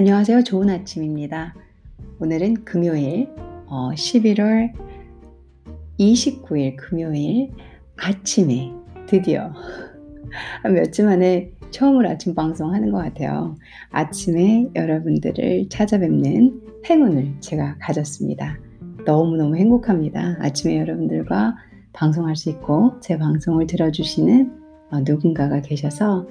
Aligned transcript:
안녕하세요. 0.00 0.44
좋은 0.44 0.70
아침입니다. 0.70 1.54
오늘은 2.20 2.64
금요일, 2.64 3.28
어, 3.66 3.90
11월 3.90 4.72
29일 5.98 6.76
금요일 6.78 7.50
아침에 7.98 8.72
드디어 9.06 9.52
몇주 10.64 11.04
만에 11.04 11.52
처음으로 11.70 12.08
아침 12.08 12.34
방송하는 12.34 12.90
것 12.92 12.96
같아요. 12.96 13.58
아침에 13.90 14.70
여러분들을 14.74 15.68
찾아뵙는 15.68 16.62
행운을 16.88 17.34
제가 17.40 17.76
가졌습니다. 17.78 18.58
너무너무 19.04 19.56
행복합니다. 19.56 20.38
아침에 20.40 20.78
여러분들과 20.78 21.56
방송할 21.92 22.36
수 22.36 22.48
있고 22.48 22.98
제 23.02 23.18
방송을 23.18 23.66
들어주시는 23.66 24.60
어, 24.92 25.00
누군가가 25.00 25.60
계셔서 25.60 26.26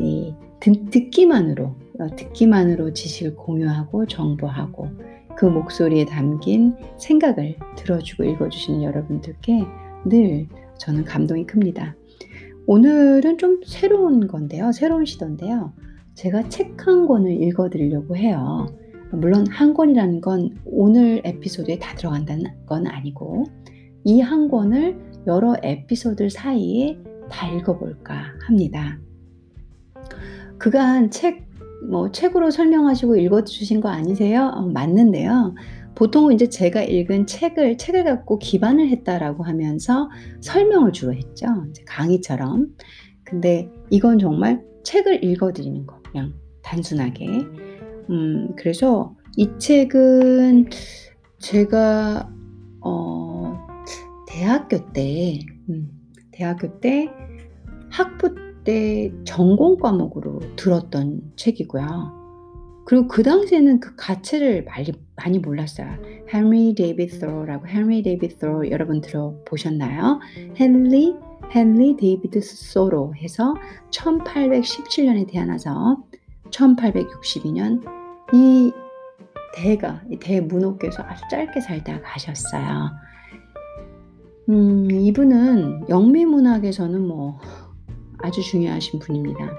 이 0.00 0.34
듣, 0.62 1.10
기만으로 1.10 1.74
어, 1.98 2.06
듣기만으로 2.16 2.92
지식을 2.92 3.34
공유하고 3.34 4.06
정보하고 4.06 4.88
그 5.36 5.46
목소리에 5.46 6.04
담긴 6.04 6.74
생각을 6.98 7.56
들어주고 7.76 8.24
읽어주시는 8.24 8.82
여러분들께 8.82 9.64
늘 10.06 10.46
저는 10.78 11.04
감동이 11.04 11.46
큽니다. 11.46 11.96
오늘은 12.66 13.38
좀 13.38 13.60
새로운 13.66 14.26
건데요. 14.28 14.72
새로운 14.72 15.04
시도인데요. 15.04 15.72
제가 16.14 16.48
책 16.48 16.86
한 16.86 17.06
권을 17.06 17.42
읽어드리려고 17.42 18.16
해요. 18.16 18.66
물론 19.12 19.46
한 19.48 19.74
권이라는 19.74 20.20
건 20.20 20.50
오늘 20.64 21.20
에피소드에 21.24 21.78
다 21.78 21.94
들어간다는 21.96 22.44
건 22.66 22.86
아니고 22.86 23.44
이 24.04 24.20
한 24.20 24.48
권을 24.48 24.96
여러 25.26 25.54
에피소드 25.62 26.28
사이에 26.28 26.98
다 27.30 27.48
읽어볼까 27.50 28.14
합니다. 28.46 28.98
그간 30.62 31.10
책, 31.10 31.44
뭐 31.90 32.12
책으로 32.12 32.52
설명하시고 32.52 33.16
읽어주신 33.16 33.80
거 33.80 33.88
아니세요? 33.88 34.52
어, 34.54 34.68
맞는데요. 34.68 35.56
보통은 35.96 36.34
이제 36.34 36.48
제가 36.48 36.84
읽은 36.84 37.26
책을 37.26 37.78
책을 37.78 38.04
갖고 38.04 38.38
기반을 38.38 38.88
했다라고 38.90 39.42
하면서 39.42 40.08
설명을 40.40 40.92
주로 40.92 41.14
했죠. 41.14 41.48
강의처럼. 41.84 42.68
근데 43.24 43.68
이건 43.90 44.20
정말 44.20 44.62
책을 44.84 45.24
읽어드리는 45.24 45.84
거 45.84 46.00
그냥 46.02 46.32
단순하게. 46.62 47.26
음, 48.10 48.54
그래서 48.56 49.16
이 49.36 49.50
책은 49.58 50.70
제가 51.40 52.32
어, 52.82 53.66
대학교 54.28 54.92
때 54.92 55.40
음, 55.68 55.90
대학교 56.30 56.78
때 56.78 57.10
학부 57.90 58.41
때 58.64 59.12
전공 59.24 59.76
과목으로 59.76 60.40
들었던 60.56 61.20
책이고요. 61.36 62.22
그리고 62.84 63.06
그 63.06 63.22
당시에는 63.22 63.80
그 63.80 63.94
가치를 63.96 64.64
많이, 64.64 64.92
많이 65.16 65.38
몰랐어요. 65.38 65.88
헨리 66.32 66.74
데이비드 66.74 67.16
소로라고 67.16 67.66
헨리 67.68 68.02
데이비드 68.02 68.36
소로 68.38 68.70
여러분 68.70 69.00
들어보셨나요? 69.00 70.20
헨리 70.58 71.14
헨리 71.54 71.96
데이비드 71.96 72.40
소로 72.40 73.14
해서 73.16 73.54
1817년에 73.90 75.30
태어나서 75.30 76.02
1862년 76.50 77.82
이 78.32 78.72
대가 79.54 80.02
이 80.10 80.18
대문호께서 80.18 81.02
아주 81.02 81.22
짧게 81.30 81.60
살다 81.60 82.00
가셨어요. 82.00 82.90
음, 84.48 84.90
이분은 84.90 85.88
영미문학에서는 85.88 87.06
뭐 87.06 87.38
아주 88.22 88.42
중요하신 88.42 89.00
분입니다. 89.00 89.50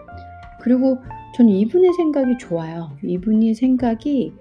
그리고 0.61 0.97
저는 1.35 1.51
이분의 1.51 1.93
생각이 1.93 2.37
좋아요. 2.39 2.91
이분의 3.03 3.55
생각이 3.55 4.33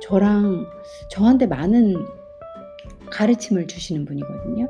저랑 0.00 0.66
저한테 1.10 1.46
많은 1.46 1.94
가르침을 3.10 3.66
주시는 3.66 4.04
분이거든요. 4.04 4.68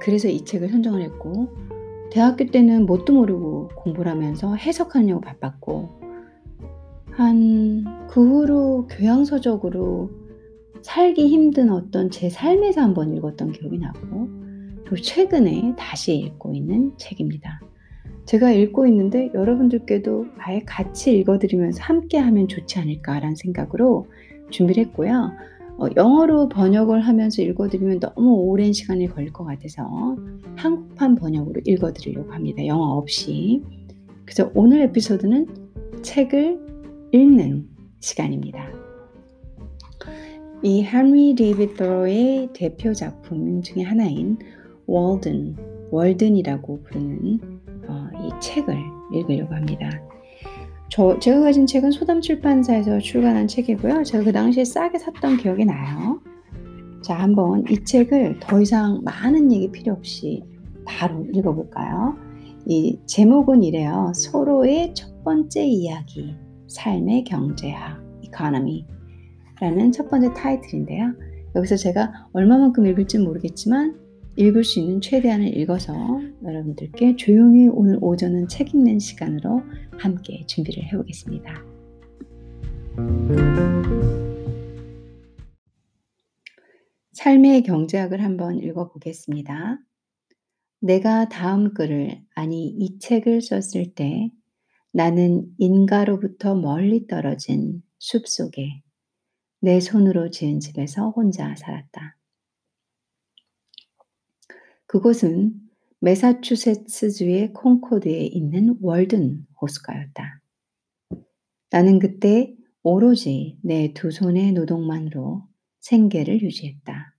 그래서 0.00 0.28
이 0.28 0.44
책을 0.44 0.68
선정을 0.68 1.02
했고 1.02 1.48
대학교 2.10 2.46
때는 2.46 2.86
뭣도 2.86 3.12
모르고 3.12 3.68
공부를 3.76 4.10
하면서 4.10 4.54
해석하려고 4.54 5.20
바빴고 5.20 6.00
한 7.10 7.96
그 8.08 8.26
후로 8.26 8.86
교양서적으로 8.88 10.10
살기 10.82 11.28
힘든 11.28 11.70
어떤 11.70 12.10
제 12.10 12.30
삶에서 12.30 12.80
한번 12.80 13.14
읽었던 13.14 13.52
기억이 13.52 13.78
나고 13.78 14.28
또 14.86 14.96
최근에 14.96 15.74
다시 15.76 16.16
읽고 16.16 16.54
있는 16.54 16.96
책입니다. 16.96 17.60
제가 18.26 18.50
읽고 18.50 18.86
있는데 18.88 19.30
여러분들께도 19.34 20.26
아예 20.38 20.60
같이 20.66 21.16
읽어드리면서 21.18 21.82
함께 21.82 22.18
하면 22.18 22.48
좋지 22.48 22.78
않을까라는 22.80 23.36
생각으로 23.36 24.06
준비를 24.50 24.84
했고요. 24.86 25.32
어, 25.78 25.86
영어로 25.94 26.48
번역을 26.48 27.00
하면서 27.00 27.42
읽어드리면 27.42 28.00
너무 28.00 28.34
오랜 28.34 28.72
시간이 28.72 29.08
걸릴 29.08 29.32
것 29.32 29.44
같아서 29.44 30.16
한국판 30.56 31.14
번역으로 31.16 31.60
읽어드리려고 31.64 32.32
합니다. 32.32 32.66
영어 32.66 32.96
없이. 32.96 33.62
그래서 34.24 34.50
오늘 34.54 34.80
에피소드는 34.82 35.46
책을 36.02 36.58
읽는 37.12 37.68
시간입니다. 38.00 38.72
이 40.62 40.84
헨리 40.84 41.34
데이비드 41.34 41.74
소로의 41.74 42.48
대표 42.54 42.92
작품 42.92 43.62
중에 43.62 43.82
하나인 43.82 44.38
월든, 44.86 45.54
월든이라고 45.90 46.82
부르는 46.82 47.40
어, 47.42 47.55
이 48.26 48.40
책을 48.40 48.76
읽으려고 49.12 49.54
합니다. 49.54 49.90
저, 50.88 51.18
제가 51.18 51.40
가진 51.40 51.66
책은 51.66 51.90
소담 51.90 52.20
출판사에서 52.20 52.98
출간한 52.98 53.48
책이고요. 53.48 54.04
제가 54.04 54.24
그 54.24 54.32
당시에 54.32 54.64
싸게 54.64 54.98
샀던 54.98 55.38
기억이 55.38 55.64
나요. 55.64 56.20
자, 57.02 57.14
한번 57.14 57.64
이 57.70 57.84
책을 57.84 58.40
더 58.40 58.60
이상 58.60 59.00
많은 59.04 59.52
얘기 59.52 59.70
필요 59.70 59.92
없이 59.92 60.42
바로 60.84 61.24
읽어볼까요? 61.32 62.16
이 62.66 62.98
제목은 63.06 63.62
이래요. 63.62 64.12
소로의 64.14 64.92
첫 64.94 65.22
번째 65.22 65.64
이야기, 65.64 66.34
삶의 66.68 67.24
경제학, 67.24 68.02
Economy 68.22 68.86
라는 69.60 69.92
첫 69.92 70.08
번째 70.08 70.32
타이틀인데요. 70.34 71.12
여기서 71.54 71.76
제가 71.76 72.28
얼마만큼 72.32 72.86
읽을지 72.86 73.18
모르겠지만 73.18 74.05
읽을 74.36 74.64
수 74.64 74.80
있는 74.80 75.00
최대한을 75.00 75.56
읽어서 75.56 75.94
여러분들께 76.42 77.16
조용히 77.16 77.68
오늘 77.68 77.98
오전은 78.02 78.48
책 78.48 78.74
읽는 78.74 78.98
시간으로 78.98 79.62
함께 79.98 80.44
준비를 80.46 80.84
해보겠습니다. 80.84 81.64
삶의 87.12 87.62
경제학을 87.62 88.22
한번 88.22 88.58
읽어보겠습니다. 88.58 89.78
내가 90.80 91.28
다음 91.30 91.72
글을, 91.72 92.20
아니 92.34 92.66
이 92.68 92.98
책을 92.98 93.40
썼을 93.40 93.94
때 93.94 94.30
나는 94.92 95.46
인가로부터 95.58 96.54
멀리 96.54 97.06
떨어진 97.06 97.82
숲 97.98 98.28
속에 98.28 98.82
내 99.60 99.80
손으로 99.80 100.30
지은 100.30 100.60
집에서 100.60 101.08
혼자 101.10 101.54
살았다. 101.56 102.16
그곳은 104.96 105.52
메사추세츠주의 106.00 107.52
콩코드에 107.52 108.18
있는 108.32 108.78
월든 108.80 109.46
호수가였다. 109.60 110.40
나는 111.70 111.98
그때 111.98 112.56
오로지 112.82 113.58
내 113.62 113.92
두 113.92 114.10
손의 114.10 114.52
노동만으로 114.52 115.46
생계를 115.80 116.40
유지했다. 116.40 117.14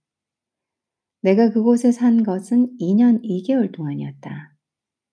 내가 1.21 1.51
그곳에 1.51 1.91
산 1.91 2.23
것은 2.23 2.75
2년 2.79 3.23
2개월 3.23 3.71
동안이었다. 3.71 4.55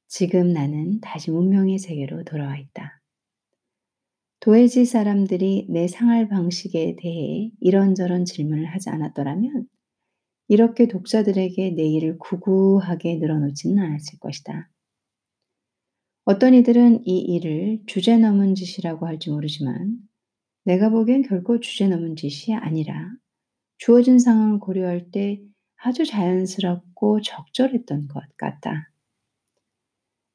지금 0.09 0.55
나는 0.55 1.01
다시 1.03 1.31
문명의 1.31 1.79
세계로 1.79 2.25
돌아와 2.25 2.57
있다. 2.57 3.03
도해지 4.41 4.87
사람들이 4.87 5.67
내 5.69 5.87
생활 5.87 6.31
방식에 6.31 6.97
대해 6.99 7.51
이런저런 7.61 8.25
질문을 8.25 8.65
하지 8.65 8.89
않았더라면 8.89 9.69
이렇게 10.49 10.89
독자들에게 10.89 11.71
내 11.71 11.87
일을 11.87 12.19
구구하게 12.19 13.17
늘어놓지는 13.17 13.83
않았을 13.83 14.19
것이다. 14.19 14.71
어떤 16.27 16.55
이들은 16.55 17.07
이 17.07 17.19
일을 17.19 17.83
주제 17.87 18.17
넘은 18.17 18.55
짓이라고 18.55 19.07
할지 19.07 19.31
모르지만 19.31 19.99
내가 20.65 20.89
보기엔 20.89 21.23
결코 21.23 21.61
주제 21.61 21.87
넘은 21.87 22.17
짓이 22.17 22.55
아니라 22.55 23.11
주어진 23.79 24.19
상황을 24.19 24.61
고려할 24.61 25.11
때 25.11 25.41
아주 25.77 26.07
자연스럽고 26.07 27.21
적절했던 27.21 28.09
것 28.09 28.23
같다. 28.39 28.91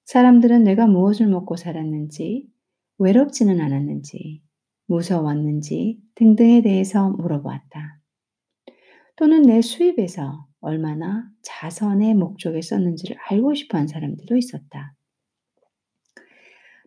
사람들은 0.05 0.63
내가 0.63 0.87
무엇을 0.87 1.27
먹고 1.27 1.55
살았는지, 1.55 2.47
외롭지는 2.99 3.59
않았는지, 3.59 4.41
무서웠는지 4.87 5.99
등등에 6.15 6.61
대해서 6.61 7.09
물어보았다. 7.11 7.98
또는 9.19 9.41
내 9.41 9.61
수입에서 9.61 10.47
얼마나 10.61 11.29
자선의 11.41 12.13
목적에 12.13 12.61
썼는지를 12.61 13.17
알고 13.29 13.53
싶어 13.53 13.77
한 13.77 13.85
사람들도 13.85 14.37
있었다. 14.37 14.95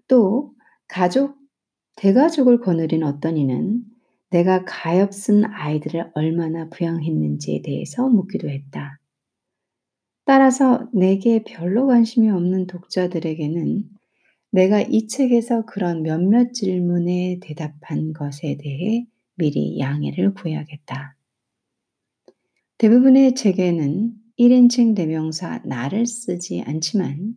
또 0.08 0.55
가족 0.88 1.37
대가족을 1.96 2.61
거느린 2.61 3.02
어떤 3.02 3.37
이는 3.37 3.82
내가 4.31 4.64
가엾은 4.64 5.44
아이들을 5.44 6.12
얼마나 6.14 6.70
부양했는지에 6.70 7.61
대해서 7.61 8.08
묻기도 8.08 8.49
했다. 8.49 8.99
따라서 10.25 10.88
내게 10.94 11.44
별로 11.44 11.87
관심이 11.87 12.31
없는 12.31 12.67
독자들에게는 12.67 13.84
내가 14.52 14.81
이 14.81 15.06
책에서 15.06 15.67
그런 15.67 16.02
몇몇 16.02 16.55
질문에 16.55 17.40
대답한 17.43 18.14
것에 18.14 18.56
대해 18.58 19.05
미리 19.34 19.79
양해를 19.79 20.32
구해야겠다. 20.32 21.14
대부분의 22.82 23.37
책에는 23.37 24.12
1인칭 24.40 24.96
대명사 24.96 25.62
나를 25.64 26.05
쓰지 26.05 26.64
않지만 26.67 27.32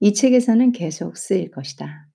이 0.00 0.12
책에서는 0.12 0.72
계속 0.72 1.16
쓰일 1.16 1.50
것이다. 1.50 2.06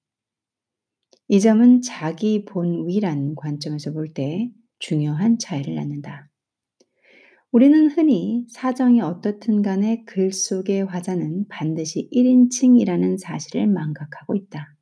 이 1.29 1.39
점은 1.39 1.81
자기 1.81 2.45
본위란 2.45 3.33
관점에서 3.33 3.91
볼 3.91 4.13
때 4.13 4.51
중요한 4.77 5.39
차이를 5.39 5.73
낳는다. 5.73 6.29
우리는 7.51 7.89
흔히 7.89 8.45
사정이 8.49 9.01
어떻든 9.01 9.63
간에 9.63 10.03
글 10.05 10.31
속의 10.31 10.85
화자는 10.85 11.47
반드시 11.49 12.07
1인칭이라는 12.13 13.17
사실을 13.17 13.65
망각하고 13.65 14.35
있다. 14.35 14.75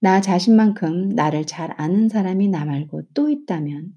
나 0.00 0.20
자신만큼 0.20 1.08
나를 1.08 1.46
잘 1.46 1.72
아는 1.80 2.10
사람이 2.10 2.48
나 2.48 2.66
말고 2.66 3.04
또 3.14 3.30
있다면 3.30 3.96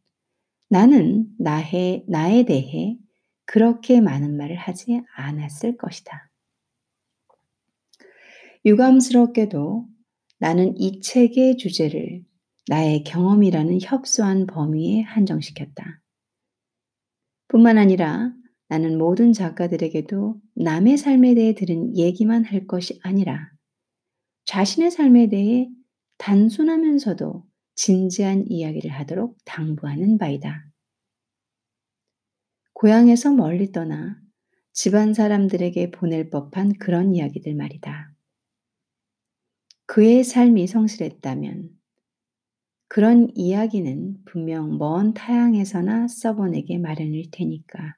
나는 0.69 1.27
나에, 1.39 2.03
나에 2.07 2.45
대해 2.45 2.97
그렇게 3.45 4.01
많은 4.01 4.37
말을 4.37 4.55
하지 4.55 5.01
않았을 5.15 5.77
것이다. 5.77 6.29
유감스럽게도 8.65 9.87
나는 10.37 10.77
이 10.77 11.01
책의 11.01 11.57
주제를 11.57 12.23
나의 12.67 13.03
경험이라는 13.03 13.79
협소한 13.81 14.45
범위에 14.45 15.01
한정시켰다. 15.01 16.01
뿐만 17.47 17.79
아니라 17.79 18.31
나는 18.67 18.99
모든 18.99 19.33
작가들에게도 19.33 20.39
남의 20.53 20.97
삶에 20.97 21.33
대해 21.33 21.55
들은 21.55 21.97
얘기만 21.97 22.45
할 22.45 22.67
것이 22.67 22.99
아니라 23.01 23.49
자신의 24.45 24.91
삶에 24.91 25.29
대해 25.29 25.67
단순하면서도 26.19 27.48
진지한 27.79 28.43
이야기를 28.45 28.91
하도록 28.91 29.37
당부하는 29.45 30.17
바이다. 30.17 30.65
고향에서 32.73 33.31
멀리 33.31 33.71
떠나 33.71 34.19
집안 34.73 35.13
사람들에게 35.13 35.91
보낼 35.91 36.29
법한 36.29 36.73
그런 36.73 37.15
이야기들 37.15 37.55
말이다. 37.55 38.11
그의 39.85 40.25
삶이 40.25 40.67
성실했다면 40.67 41.69
그런 42.89 43.29
이야기는 43.33 44.25
분명 44.25 44.77
먼 44.77 45.13
타향에서나 45.13 46.09
써보내게 46.09 46.79
마련일 46.79 47.31
테니까. 47.31 47.95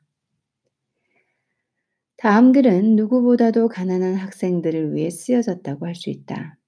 다음 2.18 2.52
글은 2.52 2.96
누구보다도 2.98 3.68
가난한 3.68 4.14
학생들을 4.14 4.94
위해 4.94 5.10
쓰여졌다고 5.10 5.88
할 5.88 5.96
수 5.96 6.12
있다. 6.12 6.61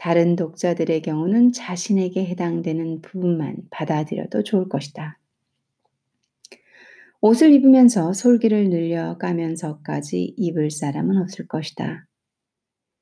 다른 0.00 0.34
독자들의 0.34 1.02
경우는 1.02 1.52
자신에게 1.52 2.24
해당되는 2.24 3.02
부분만 3.02 3.56
받아들여도 3.68 4.44
좋을 4.44 4.70
것이다. 4.70 5.18
옷을 7.20 7.52
입으면서 7.52 8.14
솔기를 8.14 8.70
늘려 8.70 9.18
가면서까지 9.18 10.36
입을 10.38 10.70
사람은 10.70 11.18
없을 11.18 11.46
것이다. 11.46 12.06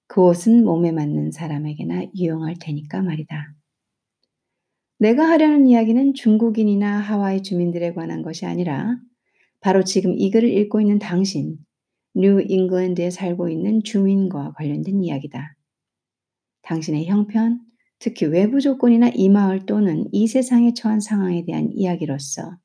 그 0.08 0.22
옷은 0.22 0.64
몸에 0.64 0.90
맞는 0.90 1.30
사람에게나 1.30 2.06
유용할 2.16 2.56
테니까 2.60 3.00
말이다. 3.02 3.54
내가 4.98 5.28
하려는 5.28 5.68
이야기는 5.68 6.14
중국인이나 6.14 6.98
하와이 6.98 7.44
주민들에 7.44 7.94
관한 7.94 8.22
것이 8.22 8.44
아니라 8.44 8.96
바로 9.60 9.84
지금 9.84 10.18
이 10.18 10.32
글을 10.32 10.48
읽고 10.48 10.80
있는 10.80 10.98
당신, 10.98 11.58
뉴 12.14 12.40
잉글랜드에 12.40 13.10
살고 13.10 13.50
있는 13.50 13.84
주민과 13.84 14.54
관련된 14.54 15.04
이야기다. 15.04 15.57
당신의 16.69 17.06
형편, 17.06 17.61
특히 17.99 18.26
외부 18.26 18.61
조건이나 18.61 19.09
이 19.15 19.31
마을 19.31 19.65
또는 19.65 20.06
이 20.12 20.26
세상에 20.26 20.75
처한 20.75 21.00
상황에 21.00 21.44
대한 21.47 21.70
이야기로서 21.73 22.59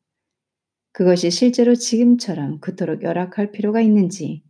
그것이 0.91 1.31
실제로 1.31 1.73
지금처럼 1.73 2.59
그토록 2.59 3.01
열악할 3.01 3.51
필요가 3.51 3.79
있는지, 3.79 4.43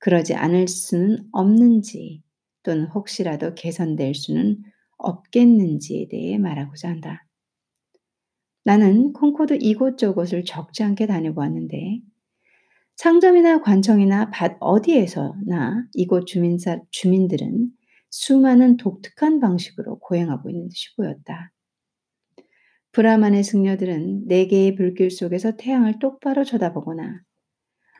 그러지 0.00 0.34
않을 0.34 0.68
수는 0.68 1.26
없는지, 1.32 2.22
또는 2.62 2.84
혹시라도 2.88 3.54
개선될 3.54 4.14
수는 4.14 4.62
없겠는지에 4.98 6.08
대해 6.10 6.36
말하고자 6.36 6.88
한다. 6.88 7.26
나는 8.64 9.14
콩코드 9.14 9.56
이곳저곳을 9.60 10.44
적지 10.44 10.82
않게 10.82 11.06
다녀보았는데, 11.06 12.00
상점이나 12.96 13.62
관청이나 13.62 14.30
밭 14.30 14.58
어디에서나 14.60 15.86
이곳 15.94 16.26
주민사, 16.26 16.80
주민들은 16.90 17.70
수많은 18.16 18.76
독특한 18.76 19.40
방식으로 19.40 19.98
고행하고 19.98 20.48
있는 20.48 20.68
듯이 20.68 20.94
보였다. 20.94 21.50
브라만의 22.92 23.42
승려들은 23.42 24.28
네 24.28 24.46
개의 24.46 24.76
불길 24.76 25.10
속에서 25.10 25.56
태양을 25.56 25.98
똑바로 25.98 26.44
쳐다보거나 26.44 27.22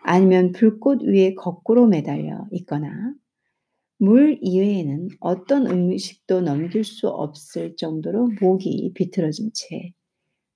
아니면 0.05 0.52
불꽃 0.52 1.02
위에 1.02 1.34
거꾸로 1.34 1.88
매달려 1.88 2.46
있거나 2.52 3.12
물 3.99 4.38
이외에는 4.40 5.08
어떤 5.19 5.66
음식도 5.66 6.43
넘길 6.43 6.84
수 6.84 7.08
없을 7.08 7.75
정도로 7.75 8.28
목이 8.40 8.93
비틀어진 8.94 9.50
채 9.52 9.94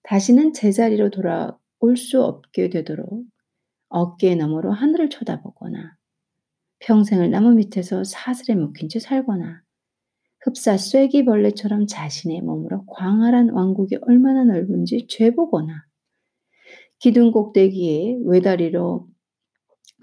다시는 0.04 0.52
제자리로 0.52 1.10
돌아올 1.10 1.96
수 1.96 2.22
없게 2.22 2.70
되도록 2.70 3.24
어깨 3.88 4.36
너머로 4.36 4.70
하늘을 4.70 5.10
쳐다보거나 5.10 5.97
평생을 6.80 7.30
나무 7.30 7.52
밑에서 7.54 8.04
사슬에 8.04 8.54
묶인 8.56 8.88
채 8.88 8.98
살거나 8.98 9.62
흡사 10.40 10.76
쐐기벌레처럼 10.76 11.86
자신의 11.86 12.42
몸으로 12.42 12.86
광활한 12.86 13.50
왕국이 13.50 13.98
얼마나 14.02 14.44
넓은지 14.44 15.06
죄보거나 15.08 15.84
기둥 16.98 17.32
꼭대기에 17.32 18.18
외다리로 18.24 19.08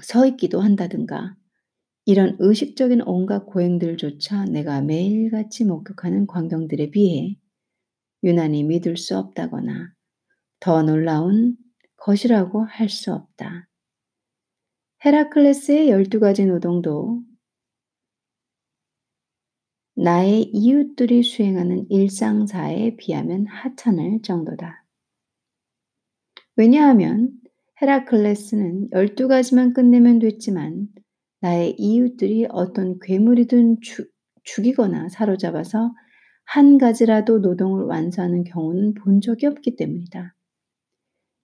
서 0.03 0.25
있기도 0.27 0.61
한다든가 0.61 1.35
이런 2.05 2.35
의식적인 2.39 3.01
온갖 3.03 3.45
고행들조차 3.45 4.45
내가 4.45 4.81
매일같이 4.81 5.65
목격하는 5.65 6.27
광경들에 6.27 6.91
비해 6.91 7.37
유난히 8.23 8.63
믿을 8.63 8.97
수 8.97 9.17
없다거나 9.17 9.93
더 10.59 10.83
놀라운 10.83 11.57
것이라고 11.97 12.65
할 12.65 12.89
수 12.89 13.13
없다. 13.13 13.69
헤라클레스의 15.05 15.89
12가지 15.89 16.47
노동도 16.47 17.21
나의 19.95 20.49
이웃들이 20.51 21.21
수행하는 21.21 21.85
일상사에 21.91 22.95
비하면 22.95 23.45
하찮을 23.45 24.23
정도다. 24.23 24.83
왜냐하면 26.55 27.29
헤라클레스는 27.79 28.89
12가지만 28.89 29.75
끝내면 29.75 30.17
됐지만 30.17 30.87
나의 31.39 31.75
이웃들이 31.77 32.47
어떤 32.49 32.97
괴물이든 32.99 33.81
주, 33.81 34.09
죽이거나 34.43 35.09
사로잡아서 35.09 35.93
한 36.45 36.79
가지라도 36.79 37.37
노동을 37.37 37.83
완수하는 37.83 38.43
경우는 38.43 38.95
본 38.95 39.21
적이 39.21 39.45
없기 39.45 39.75
때문이다. 39.75 40.33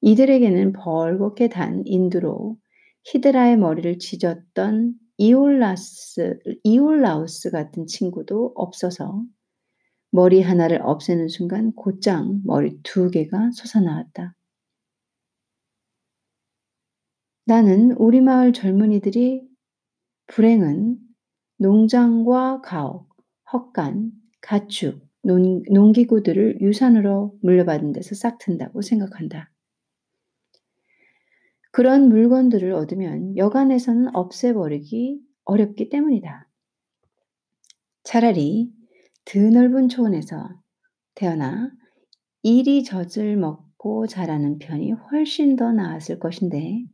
이들에게는 0.02 0.74
벌겋게 0.74 1.52
단 1.52 1.84
인두로 1.86 2.58
히드라의 3.06 3.58
머리를 3.58 4.00
찢었던 4.00 4.96
이올라스, 5.18 6.40
이올라우스 6.64 7.52
같은 7.52 7.86
친구도 7.86 8.54
없어서 8.56 9.24
머리 10.12 10.42
하나를 10.42 10.82
없애는 10.82 11.28
순간 11.28 11.74
곧장 11.74 12.42
머리 12.44 12.82
두 12.84 13.10
개가 13.10 13.52
솟아나왔다. 13.54 14.36
나는 17.46 17.92
우리 17.94 18.22
마을 18.22 18.54
젊은이들이 18.54 19.48
불행은 20.28 20.98
농장과 21.58 22.62
가옥, 22.62 23.16
헛간, 23.52 24.12
가축, 24.42 25.06
농, 25.24 25.62
농기구들을 25.72 26.62
유산으로 26.62 27.38
물려받은 27.44 27.92
데서 27.92 28.16
싹튼다고 28.16 28.82
생각한다. 28.82 29.51
그런 31.72 32.08
물건들을 32.10 32.72
얻으면 32.74 33.36
여간에서는 33.38 34.16
없애버리기 34.16 35.22
어렵기 35.46 35.90
때문이다. 35.90 36.48
차라리 38.04 38.72
드넓은 39.26 39.90
초원에서 39.90 40.50
태어나 41.16 41.72
이리 42.44 42.84
젖을 42.84 43.38
먹고 43.38 44.08
자라는 44.08 44.60
편이 44.60 44.92
훨씬 44.92 45.56
더 45.56 45.72
나았을 45.72 46.20
것인데 46.20 46.86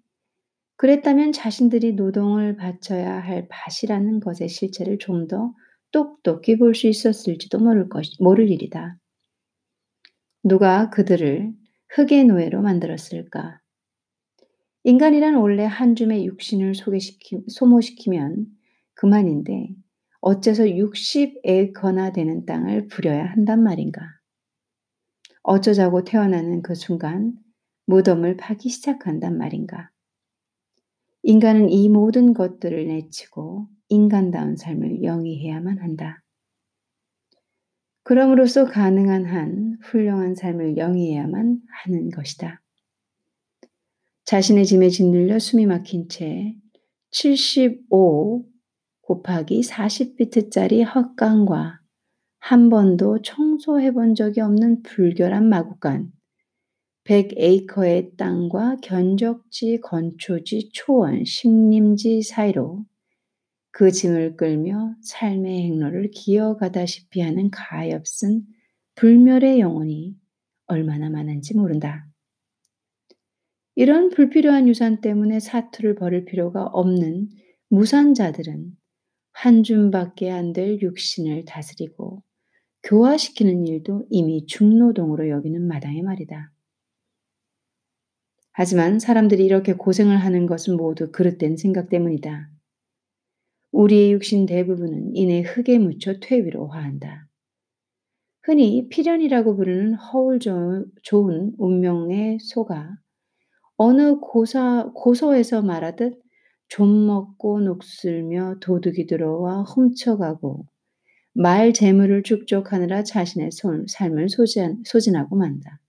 그랬다면 0.78 1.34
자신들이 1.34 1.94
노동을 1.94 2.56
바쳐야 2.58 3.20
할 3.20 3.48
밭이라는 3.50 4.20
것의 4.22 4.50
실체를 4.50 4.98
좀 5.00 5.28
더 5.28 5.54
똑똑히 5.92 6.58
볼 6.58 6.76
수 6.76 6.88
있었을지도 6.88 7.60
모를 7.60 7.90
것, 7.90 8.06
모를 8.20 8.50
일이다. 8.52 8.98
누가 10.42 10.90
그들을 10.90 11.54
흙의 11.90 12.26
노예로 12.26 12.64
만들었을까? 12.64 13.60
인간이란 14.88 15.36
원래 15.36 15.66
한 15.66 15.96
줌의 15.98 16.26
육신을 16.26 16.74
소개시키, 16.74 17.42
소모시키면 17.50 18.46
그만인데 18.94 19.76
어째서 20.22 20.64
60에이커나 20.64 22.14
되는 22.14 22.46
땅을 22.46 22.88
부려야 22.88 23.26
한단 23.26 23.64
말인가? 23.64 24.02
어쩌자고 25.44 26.06
태어나는 26.06 26.62
그 26.62 26.74
순간 26.74 27.34
무덤을 27.88 28.38
파기 28.38 28.70
시작한단 28.70 29.38
말인가? 29.38 29.92
인간은 31.24 31.70
이 31.70 31.90
모든 31.90 32.34
것들을 32.34 32.88
내치고 32.88 33.68
인간다운 33.90 34.56
삶을 34.56 35.04
영위해야만 35.04 35.80
한다. 35.80 36.24
그럼으로써 38.04 38.64
가능한 38.64 39.26
한 39.26 39.78
훌륭한 39.82 40.36
삶을 40.36 40.78
영위해야만 40.78 41.60
하는 41.84 42.10
것이다. 42.10 42.62
자신의 44.28 44.66
짐에 44.66 44.90
짓눌려 44.90 45.40
숨이 45.40 45.68
막힌 45.68 46.10
채 46.10 46.54
75 47.12 48.44
곱하기 49.00 49.62
40비트짜리 49.62 50.84
헛간과 50.84 51.80
한 52.40 52.70
번도 52.70 53.22
청소해 53.22 53.94
본 53.94 54.16
적이 54.16 54.42
없는 54.42 54.84
불결한 54.84 55.48
마구간, 55.48 56.12
100에이커의 57.06 58.18
땅과 58.18 58.80
견적지, 58.82 59.80
건초지, 59.82 60.72
초원, 60.74 61.24
식림지 61.24 62.22
사이로 62.22 62.84
그 63.72 63.92
짐을 63.92 64.36
끌며 64.36 64.94
삶의 65.04 65.62
행로를 65.62 66.12
기어가다시피 66.12 67.22
하는 67.22 67.50
가엾은 67.50 68.44
불멸의 68.96 69.62
영혼이 69.62 70.18
얼마나 70.66 71.10
많은지 71.10 71.56
모른다. 71.56 72.10
이런 73.80 74.10
불필요한 74.10 74.68
유산 74.68 75.02
때문에 75.02 75.40
사투를 75.40 75.94
벌일 75.94 76.26
필요가 76.26 76.64
없는 76.66 77.30
무산자들은 77.70 78.76
한 79.34 79.62
줌밖에 79.62 80.32
안 80.32 80.52
될 80.52 80.82
육신을 80.82 81.46
다스리고 81.46 82.24
교화시키는 82.82 83.68
일도 83.68 84.08
이미 84.10 84.48
중노동으로 84.48 85.30
여기는 85.30 85.62
마당의 85.68 86.02
말이다. 86.02 86.52
하지만 88.52 88.98
사람들이 88.98 89.46
이렇게 89.46 89.74
고생을 89.74 90.18
하는 90.18 90.48
것은 90.48 90.76
모두 90.76 91.12
그릇된 91.12 91.56
생각 91.58 91.90
때문이다. 91.90 92.50
우리의 93.74 94.14
육신 94.14 94.48
대부분은 94.48 95.16
이내 95.16 95.42
흙에 95.42 95.78
묻혀 95.78 96.20
퇴위로 96.20 96.68
화한다. 96.70 97.28
흔히 98.42 98.90
필연이라고 98.90 99.56
부르는 99.56 99.94
허울 99.94 100.40
좋은 100.40 101.54
운명의 101.60 102.40
소가 102.40 102.98
어느 103.78 104.20
고사, 104.20 104.92
고소에서 104.94 105.62
말하듯 105.62 106.20
좀 106.68 107.06
먹고 107.08 107.62
녹슬며 107.62 108.56
도둑이 108.60 109.06
들어와 109.08 109.62
훔쳐가고 109.64 110.66
말 111.34 111.72
재물을 111.72 112.24
축적하느라 112.24 113.04
자신의 113.04 113.52
삶을 113.88 114.30
소진, 114.30 114.82
소진하고 114.84 115.36
만다. 115.36 115.80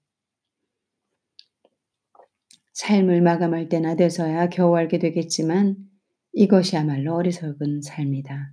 삶을 2.74 3.22
마감할 3.22 3.68
때나 3.70 3.96
돼서야 3.96 4.50
겨우 4.50 4.76
알게 4.76 4.98
되겠지만 4.98 5.76
이것이야말로 6.32 7.14
어리석은 7.14 7.80
삶이다. 7.82 8.52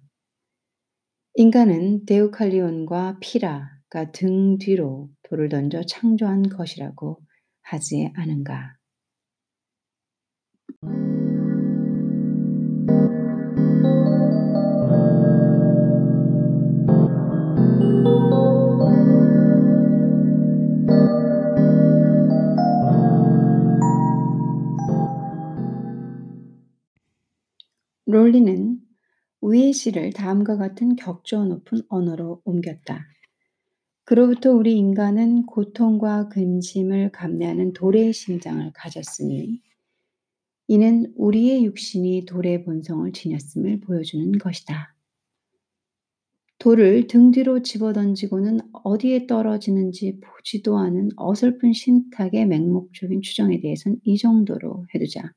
인간은 1.35 2.05
데우칼리온과 2.05 3.17
피라가 3.19 4.11
등 4.13 4.57
뒤로 4.57 5.09
돌을 5.23 5.49
던져 5.49 5.83
창조한 5.83 6.43
것이라고 6.43 7.19
하지 7.61 8.09
않은가. 8.15 8.77
롤리는 28.05 28.79
위의 29.41 29.73
시를 29.73 30.13
다음과 30.13 30.57
같은 30.57 30.95
격조 30.95 31.45
높은 31.45 31.81
언어로 31.89 32.41
옮겼다. 32.45 33.05
그로부터 34.03 34.51
우리 34.51 34.77
인간은 34.77 35.47
고통과 35.47 36.29
근심을 36.29 37.11
감내하는 37.11 37.73
돌의 37.73 38.13
심장을 38.13 38.71
가졌으니 38.73 39.61
이는 40.67 41.11
우리의 41.15 41.65
육신이 41.65 42.25
돌의 42.25 42.63
본성을 42.63 43.11
지녔음을 43.11 43.79
보여주는 43.81 44.31
것이다. 44.37 44.95
돌을 46.59 47.07
등 47.07 47.31
뒤로 47.31 47.61
집어던지고는 47.61 48.59
어디에 48.83 49.27
떨어지는지 49.27 50.19
보지도 50.19 50.77
않은 50.77 51.09
어설픈 51.15 51.73
신탁의 51.73 52.45
맹목적인 52.47 53.21
추정에 53.21 53.59
대해서는 53.59 53.99
이 54.03 54.17
정도로 54.17 54.85
해두자. 54.93 55.33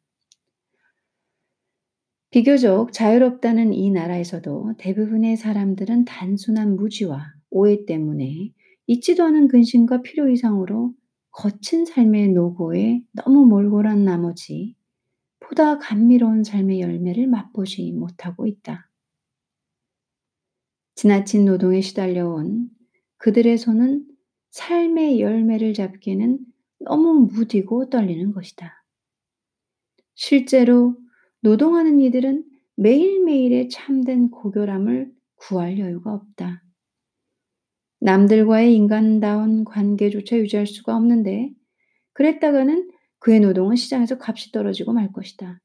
비교적 2.38 2.92
자유롭다는 2.92 3.72
이 3.74 3.90
나라에서도 3.90 4.74
대부분의 4.78 5.36
사람들은 5.36 6.04
단순한 6.04 6.76
무지와 6.76 7.34
오해 7.50 7.84
때문에 7.84 8.52
있지도 8.86 9.24
않은 9.24 9.48
근심과 9.48 10.02
필요 10.02 10.28
이상으로 10.30 10.94
거친 11.32 11.84
삶의 11.84 12.28
노고에 12.28 13.02
너무 13.12 13.44
몰골한 13.46 14.04
나머지 14.04 14.76
보다 15.40 15.78
감미로운 15.78 16.44
삶의 16.44 16.80
열매를 16.80 17.26
맛보지 17.26 17.90
못하고 17.90 18.46
있다. 18.46 18.88
지나친 20.94 21.44
노동에 21.44 21.80
시달려온 21.80 22.70
그들의 23.16 23.58
손은 23.58 24.06
삶의 24.52 25.18
열매를 25.18 25.74
잡기에는 25.74 26.38
너무 26.78 27.28
무디고 27.34 27.90
떨리는 27.90 28.30
것이다. 28.30 28.84
실제로 30.14 30.94
노동하는 31.40 32.00
이들은 32.00 32.44
매일매일의 32.76 33.68
참된 33.70 34.30
고결함을 34.30 35.12
구할 35.36 35.78
여유가 35.78 36.12
없다. 36.12 36.62
남들과의 38.00 38.74
인간다운 38.74 39.64
관계조차 39.64 40.36
유지할 40.38 40.66
수가 40.66 40.96
없는데 40.96 41.50
그랬다가는 42.12 42.90
그의 43.18 43.40
노동은 43.40 43.76
시장에서 43.76 44.16
값이 44.20 44.52
떨어지고 44.52 44.92
말 44.92 45.12
것이다. 45.12 45.60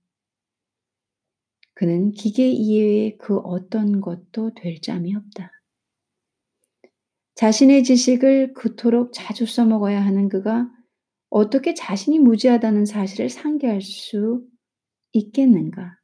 그는 1.76 2.12
기계 2.12 2.50
이외의 2.50 3.18
그 3.18 3.38
어떤 3.38 4.02
것도 4.02 4.54
될 4.56 4.80
짬이 4.82 5.16
없다. 5.16 5.52
자신의 7.36 7.84
지식을 7.84 8.54
그토록 8.54 9.12
자주 9.14 9.46
써먹어야 9.46 10.04
하는 10.04 10.30
그가 10.30 10.70
어떻게 11.30 11.74
자신이 11.74 12.20
무지하다는 12.20 12.86
사실을 12.86 13.30
상기할 13.30 13.82
수 13.82 14.46
있겠는가? 15.14 15.98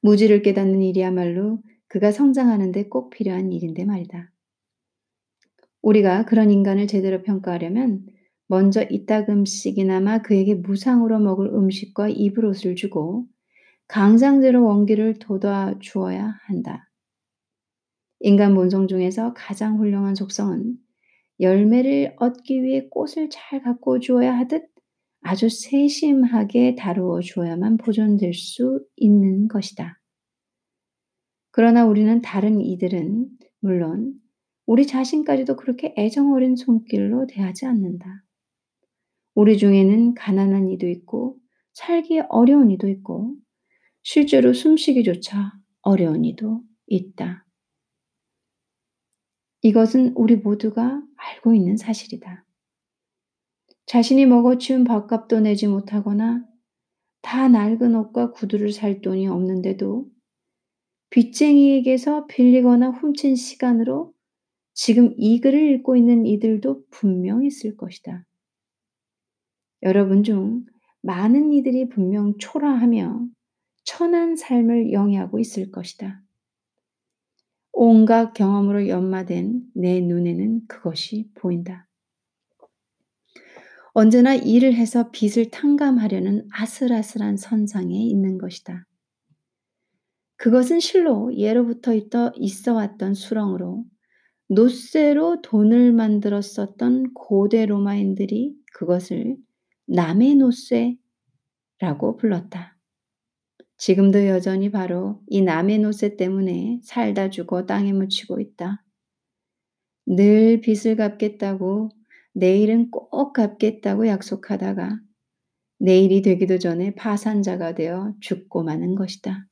무지를 0.00 0.42
깨닫는 0.42 0.82
일이야말로 0.82 1.62
그가 1.88 2.12
성장하는데 2.12 2.88
꼭 2.88 3.10
필요한 3.10 3.52
일인데 3.52 3.84
말이다. 3.84 4.30
우리가 5.82 6.24
그런 6.26 6.50
인간을 6.50 6.86
제대로 6.86 7.22
평가하려면 7.22 8.06
먼저 8.46 8.84
이따금씩이나마 8.88 10.22
그에게 10.22 10.54
무상으로 10.54 11.18
먹을 11.18 11.46
음식과 11.48 12.08
입을 12.10 12.44
옷을 12.44 12.74
주고 12.76 13.26
강상제로 13.86 14.64
원기를 14.64 15.18
돋아 15.18 15.78
주어야 15.80 16.38
한다. 16.42 16.90
인간 18.20 18.54
본성 18.54 18.88
중에서 18.88 19.32
가장 19.34 19.78
훌륭한 19.78 20.14
속성은 20.14 20.76
열매를 21.40 22.16
얻기 22.18 22.62
위해 22.62 22.88
꽃을 22.90 23.30
잘 23.30 23.62
가꿔 23.62 23.98
주어야 24.00 24.36
하듯 24.36 24.68
아주 25.28 25.50
세심하게 25.50 26.74
다루어 26.74 27.20
주어야만 27.20 27.76
보존될 27.76 28.32
수 28.32 28.82
있는 28.96 29.46
것이다. 29.46 30.00
그러나 31.50 31.84
우리는 31.84 32.22
다른 32.22 32.62
이들은 32.62 33.28
물론 33.60 34.14
우리 34.64 34.86
자신까지도 34.86 35.56
그렇게 35.56 35.92
애정 35.98 36.32
어린 36.32 36.56
손길로 36.56 37.26
대하지 37.26 37.66
않는다. 37.66 38.24
우리 39.34 39.58
중에는 39.58 40.14
가난한 40.14 40.68
이도 40.68 40.88
있고 40.88 41.36
살기 41.74 42.20
어려운 42.30 42.70
이도 42.70 42.88
있고 42.88 43.36
실제로 44.02 44.54
숨쉬기조차 44.54 45.52
어려운 45.82 46.24
이도 46.24 46.62
있다. 46.86 47.44
이것은 49.60 50.14
우리 50.16 50.36
모두가 50.36 51.02
알고 51.16 51.54
있는 51.54 51.76
사실이다. 51.76 52.47
자신이 53.88 54.26
먹어치운 54.26 54.84
밥값도 54.84 55.40
내지 55.40 55.66
못하거나 55.66 56.44
다 57.22 57.48
낡은 57.48 57.94
옷과 57.94 58.32
구두를 58.32 58.70
살 58.70 59.00
돈이 59.00 59.28
없는데도 59.28 60.06
빚쟁이에게서 61.08 62.26
빌리거나 62.26 62.90
훔친 62.90 63.34
시간으로 63.34 64.12
지금 64.74 65.14
이 65.16 65.40
글을 65.40 65.72
읽고 65.72 65.96
있는 65.96 66.26
이들도 66.26 66.84
분명 66.90 67.42
있을 67.42 67.78
것이다. 67.78 68.26
여러분 69.82 70.22
중 70.22 70.66
많은 71.00 71.54
이들이 71.54 71.88
분명 71.88 72.36
초라하며 72.36 73.26
천한 73.84 74.36
삶을 74.36 74.92
영위하고 74.92 75.38
있을 75.38 75.70
것이다. 75.70 76.22
온갖 77.72 78.34
경험으로 78.34 78.86
연마된 78.86 79.62
내 79.74 80.02
눈에는 80.02 80.66
그것이 80.66 81.30
보인다. 81.32 81.87
언제나 84.00 84.32
일을 84.36 84.74
해서 84.74 85.10
빚을 85.10 85.50
탕감하려는 85.50 86.46
아슬아슬한 86.52 87.36
선상에 87.36 88.00
있는 88.00 88.38
것이다. 88.38 88.86
그것은 90.36 90.78
실로 90.78 91.36
예로부터 91.36 91.90
있어 92.36 92.74
왔던 92.74 93.14
수렁으로 93.14 93.84
노쇠로 94.50 95.42
돈을 95.42 95.92
만들었었던 95.94 97.12
고대 97.12 97.66
로마인들이 97.66 98.54
그것을 98.72 99.36
남의 99.88 100.36
노쇠라고 100.36 102.18
불렀다. 102.18 102.78
지금도 103.78 104.28
여전히 104.28 104.70
바로 104.70 105.20
이 105.26 105.42
남의 105.42 105.80
노쇠 105.80 106.16
때문에 106.16 106.78
살다 106.84 107.30
죽어 107.30 107.66
땅에 107.66 107.92
묻히고 107.92 108.38
있다. 108.38 108.84
늘 110.06 110.60
빚을 110.60 110.94
갚겠다고 110.94 111.97
내일은 112.38 112.92
꼭 112.92 113.32
갚겠다고 113.32 114.06
약속하다가 114.06 115.00
내일이 115.80 116.22
되기도 116.22 116.58
전에 116.58 116.94
파산자가 116.94 117.74
되어 117.74 118.14
죽고 118.20 118.62
마는 118.62 118.94
것이다. 118.94 119.44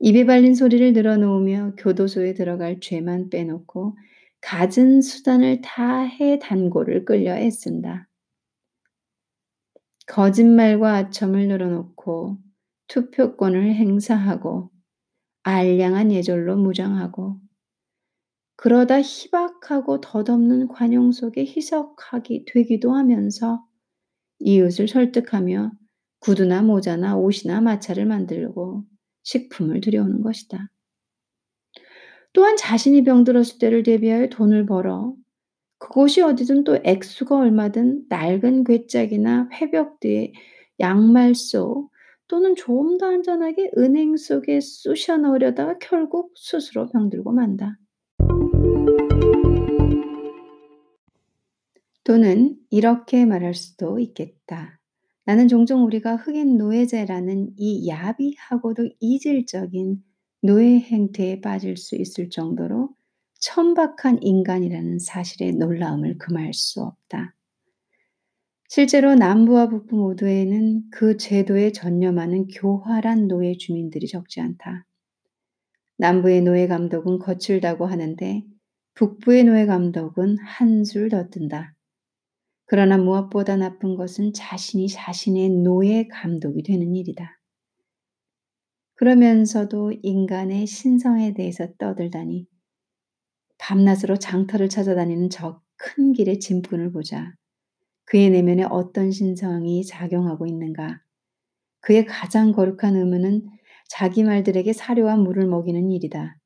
입에 0.00 0.26
발린 0.26 0.54
소리를 0.54 0.92
늘어놓으며 0.92 1.76
교도소에 1.78 2.34
들어갈 2.34 2.80
죄만 2.80 3.30
빼놓고 3.30 3.96
갖은 4.42 5.00
수단을 5.00 5.62
다해 5.62 6.38
단고를 6.38 7.06
끌려 7.06 7.34
애쓴다. 7.34 8.08
거짓말과 10.06 10.96
아첨을 10.96 11.48
늘어놓고 11.48 12.36
투표권을 12.88 13.74
행사하고 13.74 14.70
알량한 15.44 16.12
예절로 16.12 16.56
무장하고 16.58 17.40
그러다 18.56 19.00
희박하고 19.02 20.00
덧없는 20.00 20.68
관용 20.68 21.12
속에 21.12 21.42
희석하기 21.44 22.46
되기도 22.46 22.92
하면서 22.92 23.64
이웃을 24.38 24.88
설득하며 24.88 25.72
구두나 26.20 26.62
모자나 26.62 27.16
옷이나 27.16 27.60
마차를 27.60 28.06
만들고 28.06 28.84
식품을 29.24 29.80
들여오는 29.80 30.22
것이다. 30.22 30.70
또한 32.32 32.56
자신이 32.56 33.02
병들었을 33.04 33.58
때를 33.58 33.82
대비하여 33.82 34.28
돈을 34.28 34.66
벌어 34.66 35.14
그곳이 35.78 36.20
어디든 36.22 36.64
또 36.64 36.78
액수가 36.84 37.36
얼마든 37.36 38.06
낡은 38.08 38.64
괴짝이나 38.64 39.48
회벽 39.52 40.00
뒤에 40.00 40.32
양말 40.80 41.34
속 41.34 41.90
또는 42.28 42.54
좀 42.56 42.98
더 42.98 43.06
안전하게 43.06 43.70
은행 43.78 44.16
속에 44.16 44.60
쑤셔 44.60 45.16
넣으려다가 45.18 45.78
결국 45.78 46.32
스스로 46.36 46.88
병들고 46.88 47.32
만다. 47.32 47.78
또는 52.04 52.56
이렇게 52.70 53.24
말할 53.24 53.54
수도 53.54 53.98
있겠다. 53.98 54.80
나는 55.24 55.48
종종 55.48 55.84
우리가 55.84 56.14
흑인 56.14 56.56
노예제라는 56.56 57.54
이 57.56 57.88
야비하고도 57.88 58.90
이질적인 59.00 60.02
노예 60.42 60.78
행태에 60.78 61.40
빠질 61.40 61.76
수 61.76 61.96
있을 61.96 62.30
정도로 62.30 62.90
천박한 63.40 64.22
인간이라는 64.22 65.00
사실의 65.00 65.54
놀라움을 65.54 66.18
금할 66.18 66.54
수 66.54 66.82
없다. 66.82 67.34
실제로 68.68 69.14
남부와 69.14 69.68
북부 69.68 69.96
모두에는 69.96 70.84
그 70.90 71.16
제도에 71.16 71.72
전념하는 71.72 72.46
교활한 72.46 73.26
노예 73.26 73.56
주민들이 73.56 74.06
적지 74.06 74.40
않다. 74.40 74.86
남부의 75.98 76.42
노예 76.42 76.66
감독은 76.66 77.18
거칠다고 77.18 77.86
하는데 77.86 78.44
북부의 78.94 79.44
노예 79.44 79.66
감독은 79.66 80.38
한술 80.38 81.08
더 81.08 81.28
뜬다. 81.28 81.74
그러나 82.66 82.98
무엇보다 82.98 83.56
나쁜 83.56 83.96
것은 83.96 84.32
자신이 84.32 84.88
자신의 84.88 85.50
노예 85.50 86.08
감독이 86.08 86.62
되는 86.62 86.94
일이다. 86.94 87.38
그러면서도 88.94 89.92
인간의 90.02 90.66
신성에 90.66 91.34
대해서 91.34 91.68
떠들다니 91.78 92.46
밤낮으로 93.58 94.18
장터를 94.18 94.68
찾아다니는 94.68 95.30
저 95.30 95.66
큰 95.76 96.12
길의 96.12 96.40
짐꾼을 96.40 96.92
보자. 96.92 97.34
그의 98.04 98.30
내면에 98.30 98.64
어떤 98.64 99.10
신성이 99.10 99.84
작용하고 99.84 100.46
있는가? 100.46 101.02
그의 101.80 102.06
가장 102.06 102.52
거룩한 102.52 102.96
의무는 102.96 103.46
자기 103.88 104.24
말들에게 104.24 104.72
사료와 104.72 105.16
물을 105.16 105.46
먹이는 105.46 105.90
일이다. 105.90 106.38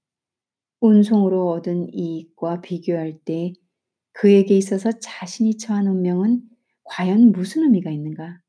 운송으로 0.80 1.50
얻은 1.50 1.92
이익과 1.92 2.60
비교할 2.60 3.18
때 3.24 3.52
그에게 4.12 4.56
있어서 4.56 4.90
자신이 4.92 5.58
처한 5.58 5.86
운명은 5.86 6.42
과연 6.84 7.32
무슨 7.32 7.64
의미가 7.64 7.90
있는가? 7.90 8.40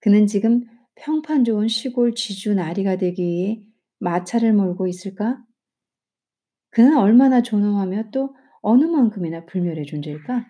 그는 0.00 0.26
지금 0.26 0.64
평판 0.96 1.44
좋은 1.44 1.68
시골 1.68 2.14
지주 2.14 2.54
나리가 2.54 2.96
되기 2.96 3.22
위해 3.22 3.62
마차를 3.98 4.52
몰고 4.52 4.86
있을까? 4.86 5.42
그는 6.70 6.96
얼마나 6.96 7.42
존엄하며 7.42 8.10
또 8.12 8.34
어느 8.60 8.84
만큼이나 8.84 9.46
불멸의 9.46 9.86
존재일까? 9.86 10.46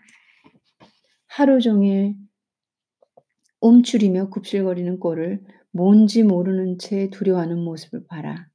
하루 1.27 1.61
종일 1.61 2.17
움츠리며 3.61 4.31
굽실거리는 4.31 4.99
꼴을 4.99 5.45
뭔지 5.73 6.23
모르는 6.23 6.79
채 6.79 7.11
두려워하는 7.11 7.59
모습을 7.59 8.07
봐라. 8.07 8.49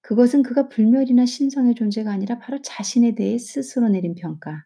그것은 0.00 0.42
그가 0.42 0.68
불멸이나 0.68 1.26
신성의 1.26 1.74
존재가 1.74 2.10
아니라 2.10 2.38
바로 2.38 2.60
자신에 2.62 3.14
대해 3.14 3.38
스스로 3.38 3.88
내린 3.88 4.14
평가, 4.14 4.64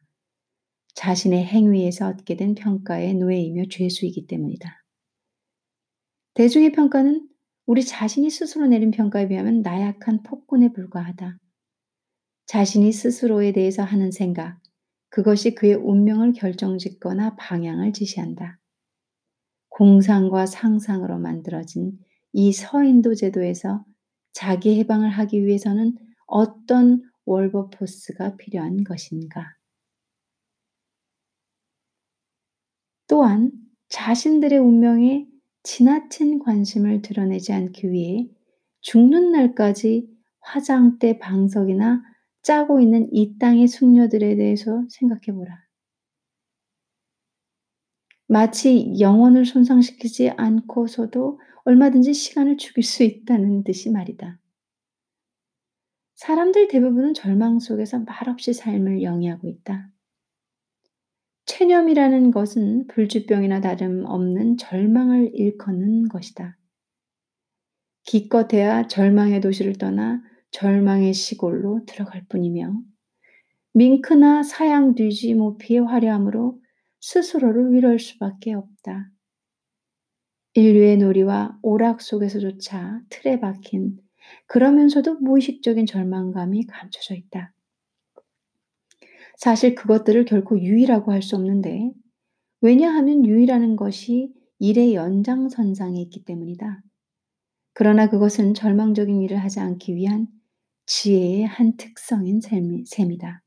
자신의 0.95 1.45
행위에서 1.45 2.09
얻게 2.09 2.37
된 2.37 2.55
평가의 2.55 3.15
노예이며 3.15 3.65
죄수이기 3.71 4.27
때문이다. 4.27 4.85
대중의 6.35 6.73
평가는 6.73 7.29
우리 7.67 7.85
자신이 7.85 8.31
스스로 8.31 8.67
내린 8.67 8.91
평가에 8.91 9.29
비하면 9.29 9.63
나약한 9.63 10.23
폭군에 10.23 10.73
불과하다. 10.73 11.39
자신이 12.47 12.93
스스로에 12.93 13.53
대해서 13.53 13.83
하는 13.83 14.11
생각, 14.11 14.61
그것이 15.09 15.55
그의 15.55 15.75
운명을 15.75 16.33
결정짓거나 16.33 17.37
방향을 17.37 17.93
지시한다. 17.93 18.59
공상과 19.75 20.47
상상으로 20.47 21.19
만들어진 21.19 21.99
이 22.33 22.53
서인도 22.53 23.15
제도에서 23.15 23.85
자기 24.33 24.79
해방을 24.79 25.11
하기 25.11 25.45
위해서는 25.45 25.97
어떤 26.27 27.03
월버포스가 27.25 28.37
필요한 28.37 28.85
것인가? 28.85 29.57
또한 33.07 33.53
자신들의 33.89 34.59
운명에 34.59 35.27
지나친 35.63 36.39
관심을 36.39 37.03
드러내지 37.03 37.53
않기 37.53 37.91
위해 37.91 38.29
죽는 38.81 39.33
날까지 39.33 40.09
화장대 40.41 41.19
방석이나 41.19 42.03
짜고 42.43 42.81
있는 42.81 43.09
이 43.13 43.39
땅의 43.39 43.69
숙녀들에 43.69 44.37
대해서 44.37 44.85
생각해 44.89 45.37
보라. 45.37 45.72
마치 48.27 48.95
영혼을 49.01 49.45
손상시키지 49.45 50.31
않고서도 50.31 51.41
얼마든지 51.65 52.15
시간을 52.15 52.57
죽일 52.57 52.83
수 52.85 53.03
있다는 53.03 53.65
듯이 53.65 53.91
말이다. 53.91 54.39
사람들 56.15 56.69
대부분은 56.69 57.15
절망 57.15 57.59
속에서 57.59 57.99
말없이 58.01 58.53
삶을 58.53 59.03
영위하고 59.03 59.49
있다. 59.49 59.91
체념이라는 61.47 62.31
것은 62.31 62.87
불주병이나 62.87 63.61
다름없는 63.61 64.57
절망을 64.57 65.33
일컫는 65.35 66.09
것이다. 66.09 66.57
기껏해야 68.05 68.87
절망의 68.87 69.41
도시를 69.41 69.75
떠나 69.75 70.23
절망의 70.53 71.13
시골로 71.15 71.85
들어갈 71.87 72.25
뿐이며 72.29 72.81
밍크나 73.75 74.43
사양 74.43 74.95
뒤지 74.95 75.35
모피의 75.35 75.81
화려함으로 75.81 76.62
스스로를 77.03 77.73
위로할 77.73 77.99
수밖에 77.99 78.55
없다. 78.55 79.11
인류의 80.55 80.99
놀이와 80.99 81.59
오락 81.63 82.01
속에서조차 82.01 83.03
틀에 83.11 83.41
박힌 83.41 83.99
그러면서도 84.47 85.19
무의식적인 85.19 85.87
절망감이 85.87 86.67
감춰져 86.67 87.15
있다. 87.15 87.53
사실 89.37 89.75
그것들을 89.75 90.25
결코 90.27 90.59
유의라고 90.61 91.11
할 91.13 91.23
수 91.23 91.35
없는데 91.37 91.91
왜냐하면 92.61 93.27
유의라는 93.27 93.75
것이 93.75 94.33
일의 94.61 94.95
연장선상에 94.95 96.01
있기 96.03 96.25
때문이다. 96.25 96.83
그러나 97.73 98.09
그것은 98.09 98.55
절망적인 98.55 99.21
일을 99.23 99.39
하지 99.39 99.59
않기 99.59 99.97
위한 99.97 100.29
지혜의 100.87 101.47
한 101.47 101.77
특성인 101.77 102.41
셈이다. 102.87 103.42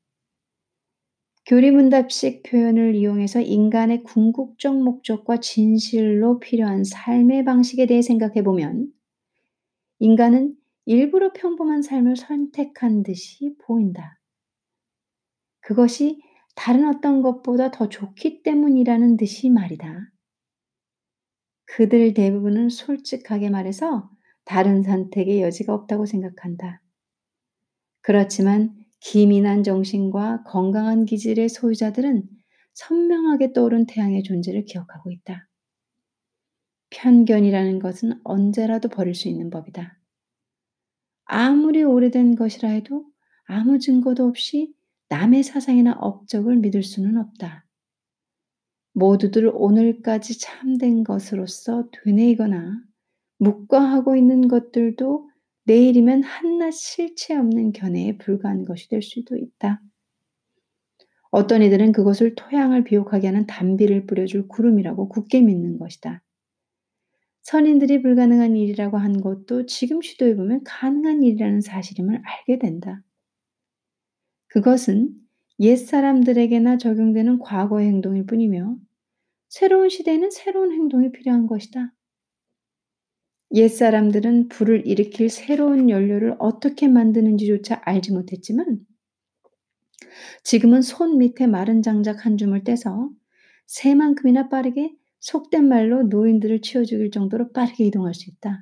교리문답식 1.46 2.42
표현을 2.44 2.96
이용해서 2.96 3.40
인간의 3.40 4.04
궁극적 4.04 4.82
목적과 4.82 5.40
진실로 5.40 6.40
필요한 6.40 6.84
삶의 6.84 7.46
방식에 7.46 7.86
대해 7.86 8.02
생각해 8.02 8.44
보면 8.44 8.92
인간은 10.00 10.56
일부러 10.86 11.34
평범한 11.34 11.84
삶을 11.84 12.16
선택한 12.16 13.04
듯이 13.04 13.56
보인다. 13.60 14.20
그것이 15.62 16.20
다른 16.56 16.88
어떤 16.88 17.22
것보다 17.22 17.70
더 17.70 17.90
좋기 17.90 18.42
때문이라는 18.42 19.18
듯이 19.18 19.50
말이다. 19.50 20.12
그들 21.66 22.14
대부분은 22.14 22.70
솔직하게 22.70 23.50
말해서 23.50 24.10
다른 24.46 24.82
선택의 24.84 25.42
여지가 25.42 25.74
없다고 25.74 26.06
생각한다. 26.06 26.82
그렇지만 28.02 28.85
기민한 29.08 29.62
정신과 29.62 30.46
건강한 30.46 31.06
기질의 31.06 31.48
소유자들은 31.48 32.24
선명하게 32.74 33.54
떠오른 33.54 33.86
태양의 33.86 34.24
존재를 34.24 34.66
기억하고 34.66 35.12
있다. 35.12 35.48
편견이라는 36.90 37.78
것은 37.78 38.20
언제라도 38.24 38.90
버릴 38.90 39.14
수 39.14 39.28
있는 39.28 39.52
법이다. 39.52 40.00
아무리 41.26 41.84
오래된 41.84 42.36
것이라 42.36 42.70
해도 42.70 43.06
아무 43.46 43.78
증거도 43.78 44.26
없이 44.26 44.74
남의 45.10 45.44
사상이나 45.44 45.94
업적을 46.00 46.56
믿을 46.58 46.82
수는 46.82 47.18
없다. 47.18 47.64
모두들 48.94 49.52
오늘까지 49.54 50.40
참된 50.40 51.04
것으로서 51.04 51.90
되뇌이거나 51.92 52.82
묵과하고 53.38 54.16
있는 54.16 54.48
것들도 54.48 55.30
내일이면 55.66 56.24
한낱 56.24 56.74
실체 56.74 57.36
없는 57.36 57.72
견해에 57.72 58.18
불과한 58.18 58.66
것이 58.66 58.88
될 58.88 59.02
수도 59.02 59.36
있다. 59.36 59.82
어떤 61.32 61.62
이들은 61.62 61.92
그것을 61.92 62.36
토양을 62.36 62.84
비옥하게 62.84 63.28
하는 63.28 63.46
단비를 63.46 64.06
뿌려줄 64.06 64.48
구름이라고 64.48 65.10
굳게 65.10 65.42
믿는 65.42 65.78
것이다. 65.78 66.22
선인들이 67.42 68.02
불가능한 68.02 68.56
일이라고 68.56 68.98
한 68.98 69.22
것도 69.22 69.66
지금 69.66 70.02
시도해보면 70.02 70.64
가능한 70.64 71.24
일이라는 71.24 71.62
사실임을 71.62 72.22
알게 72.24 72.60
된다. 72.60 73.04
그것은 74.48 75.14
옛 75.60 75.76
사람들에게나 75.76 76.78
적용되는 76.78 77.40
과거의 77.40 77.88
행동일 77.88 78.26
뿐이며 78.26 78.78
새로운 79.50 79.90
시대에는 79.90 80.32
새로운 80.32 80.72
행동이 80.72 81.12
필요한 81.12 81.48
것이다. 81.48 81.94
옛사람들은 83.56 84.50
불을 84.50 84.86
일으킬 84.86 85.30
새로운 85.30 85.90
연료를 85.90 86.36
어떻게 86.40 86.90
만드는지조차 86.90 87.82
알지 87.86 88.12
못했지만 88.12 88.86
지금은 90.44 90.82
손 90.82 91.18
밑에 91.18 91.48
마른 91.48 91.82
장작 91.82 92.26
한 92.26 92.38
줌을 92.38 92.66
떼서 92.66 93.10
새만큼이나 93.66 94.50
빠르게 94.50 94.94
속된 95.22 95.70
말로 95.70 96.04
노인들을 96.04 96.62
치워 96.62 96.84
죽일 96.84 97.12
정도로 97.12 97.54
빠르게 97.54 97.86
이동할 97.86 98.14
수 98.14 98.30
있다. 98.30 98.62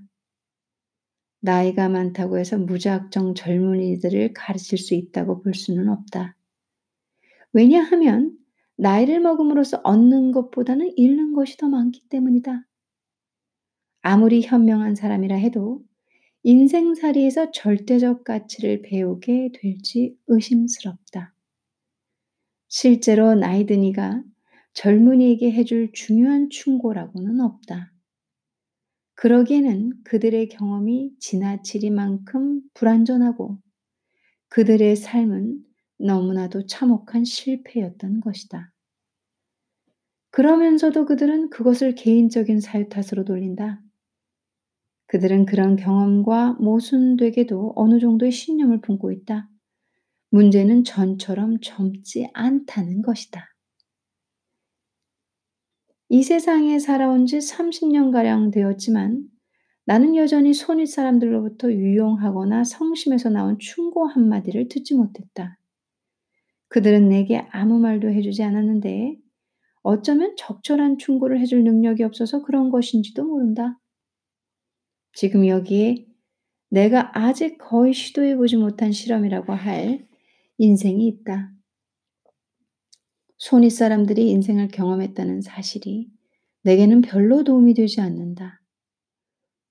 나이가 1.42 1.90
많다고 1.90 2.38
해서 2.38 2.58
무작정 2.58 3.34
젊은이들을 3.34 4.34
가르칠 4.34 4.78
수 4.78 4.94
있다고 4.94 5.42
볼 5.42 5.56
수는 5.56 5.90
없다. 5.90 6.38
왜냐하면 7.52 8.38
나이를 8.78 9.20
먹음으로써 9.20 9.82
얻는 9.84 10.32
것보다는 10.32 10.94
잃는 10.96 11.34
것이 11.34 11.58
더 11.58 11.68
많기 11.68 12.08
때문이다. 12.10 12.66
아무리 14.06 14.42
현명한 14.42 14.96
사람이라 14.96 15.38
해도 15.38 15.82
인생살이에서 16.44 17.52
절대적 17.52 18.26
가치를 18.26 18.82
배우게 18.82 19.52
될지 19.54 20.18
의심스럽다. 20.28 21.34
실제로 22.68 23.34
나이 23.34 23.66
드니가 23.66 24.22
젊은이에게 24.74 25.54
해줄 25.54 25.92
중요한 25.94 26.50
충고라고는 26.50 27.40
없다. 27.40 27.94
그러기에는 29.16 30.04
그들의 30.04 30.50
경험이 30.50 31.14
지나치리만큼 31.20 32.62
불완전하고 32.74 33.58
그들의 34.50 34.98
삶은 34.98 35.64
너무나도 36.00 36.66
참혹한 36.66 37.24
실패였던 37.24 38.20
것이다. 38.20 38.74
그러면서도 40.32 41.06
그들은 41.06 41.52
그것을 41.52 41.96
개인적인 41.96 42.60
사유 42.60 42.90
탓으로 42.90 43.24
돌린다. 43.24 43.83
그들은 45.14 45.46
그런 45.46 45.76
경험과 45.76 46.54
모순되게도 46.54 47.74
어느 47.76 48.00
정도의 48.00 48.32
신념을 48.32 48.82
품고 48.82 49.12
있다. 49.12 49.48
문제는 50.32 50.86
전처럼 50.86 51.60
젊지 51.62 52.32
않다는 52.34 53.04
것이다. 53.04 53.46
이 56.10 56.24
세상에 56.24 56.80
살아온 56.80 57.28
지 57.28 57.38
30년가량 57.38 58.52
되었지만 58.52 59.28
나는 59.86 60.16
여전히 60.16 60.52
손윗 60.52 60.88
사람들로부터 60.88 61.72
유용하거나 61.72 62.64
성심에서 62.64 63.30
나온 63.30 63.60
충고 63.60 64.08
한마디를 64.08 64.68
듣지 64.68 64.96
못했다. 64.96 65.60
그들은 66.70 67.10
내게 67.10 67.46
아무 67.52 67.78
말도 67.78 68.10
해주지 68.10 68.42
않았는데 68.42 69.20
어쩌면 69.84 70.34
적절한 70.40 70.98
충고를 70.98 71.40
해줄 71.40 71.64
능력이 71.64 72.02
없어서 72.02 72.42
그런 72.42 72.72
것인지도 72.72 73.26
모른다. 73.26 73.78
지금 75.14 75.48
여기에 75.48 76.08
내가 76.70 77.12
아직 77.14 77.58
거의 77.60 77.94
시도해보지 77.94 78.58
못한 78.58 78.92
실험이라고 78.92 79.54
할 79.54 80.08
인생이 80.58 81.08
있다. 81.08 81.52
손윗 83.38 83.72
사람들이 83.72 84.30
인생을 84.30 84.70
경험했다는 84.70 85.42
사실이 85.42 86.10
내게는 86.64 87.02
별로 87.02 87.44
도움이 87.44 87.74
되지 87.74 88.02
않는다. 88.02 88.62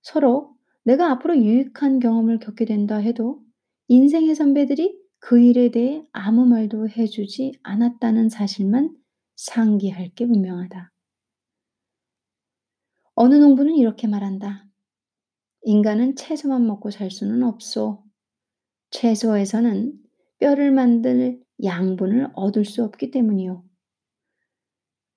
서로 0.03 0.55
내가 0.85 1.11
앞으로 1.11 1.37
유익한 1.37 1.99
경험을 1.99 2.39
겪게 2.39 2.65
된다 2.65 2.97
해도 2.97 3.41
인생의 3.89 4.35
선배들이 4.35 5.01
그 5.19 5.41
일에 5.41 5.71
대해 5.71 6.05
아무 6.13 6.45
말도 6.47 6.89
해주지 6.89 7.53
않았다는 7.63 8.29
사실만 8.29 8.95
상기할 9.37 10.11
게 10.15 10.27
분명하다. 10.27 10.93
어느 13.15 13.35
농부는 13.35 13.75
이렇게 13.75 14.07
말한다. 14.07 14.67
인간은 15.63 16.17
채소만 16.17 16.67
먹고 16.67 16.91
살 16.91 17.11
수는 17.11 17.43
없소. 17.43 18.03
채소에서는 18.91 19.93
뼈를 20.39 20.73
만들 20.73 21.41
양분을 21.63 22.31
얻을 22.35 22.65
수 22.65 22.83
없기 22.83 23.11
때문이요. 23.11 23.65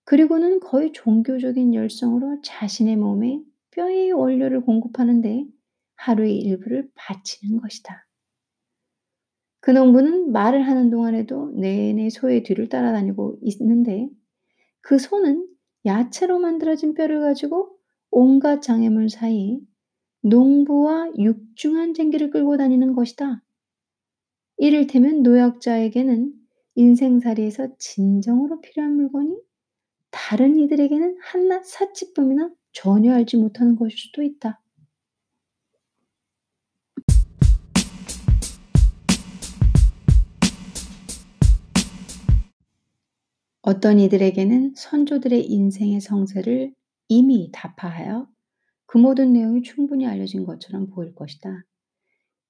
그리고는 0.05 0.60
거의 0.60 0.91
종교적인 0.93 1.73
열성으로 1.73 2.41
자신의 2.43 2.95
몸에 2.97 3.41
뼈의 3.71 4.12
원료를 4.12 4.62
공급하는데 4.62 5.45
하루의 5.95 6.38
일부를 6.38 6.89
바치는 6.93 7.60
것이다. 7.60 8.08
그 9.62 9.71
농부는 9.71 10.31
말을 10.31 10.67
하는 10.67 10.91
동안에도 10.91 11.51
내내 11.55 12.12
소의 12.12 12.43
뒤를 12.43 12.69
따라다니고 12.69 13.39
있는데 13.41 14.10
그 14.81 14.99
소는 14.99 15.47
야채로 15.88 16.38
만들어진 16.38 16.93
뼈를 16.93 17.21
가지고 17.21 17.75
온갖 18.12 18.62
장애물 18.62 19.10
사이 19.10 19.60
농부와 20.25 21.11
육중한 21.19 21.93
쟁기를 21.93 22.31
끌고 22.31 22.57
다니는 22.57 22.93
것이다. 22.93 23.43
이를테면 24.57 25.21
노약자에게는 25.21 26.33
인생살이에서 26.73 27.77
진정으로 27.77 28.59
필요한 28.59 28.95
물건이 28.95 29.38
다른 30.09 30.57
이들에게는 30.57 31.19
한낱 31.21 31.65
사치품이나 31.67 32.49
전혀 32.71 33.13
알지 33.13 33.38
못하는 33.38 33.75
것일 33.75 33.95
수도 33.95 34.23
있다. 34.23 34.61
어떤 43.61 43.99
이들에게는 43.99 44.73
선조들의 44.75 45.45
인생의 45.45 46.01
성세를 46.01 46.73
이미 47.09 47.51
답하하여 47.51 48.27
그 48.95 48.97
모든 48.97 49.34
내용이 49.34 49.62
충분히 49.62 50.08
알려진 50.08 50.45
것처럼 50.45 50.88
보일 50.88 51.13
것이다. 51.15 51.65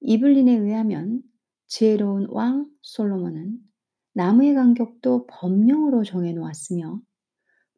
이블린에 0.02 0.52
의하면 0.56 1.24
지혜로운 1.66 2.28
왕 2.30 2.70
솔로몬은 2.84 3.58
나무의 4.14 4.54
간격도 4.54 5.26
법령으로 5.26 6.04
정해 6.04 6.34
놓았으며 6.34 7.02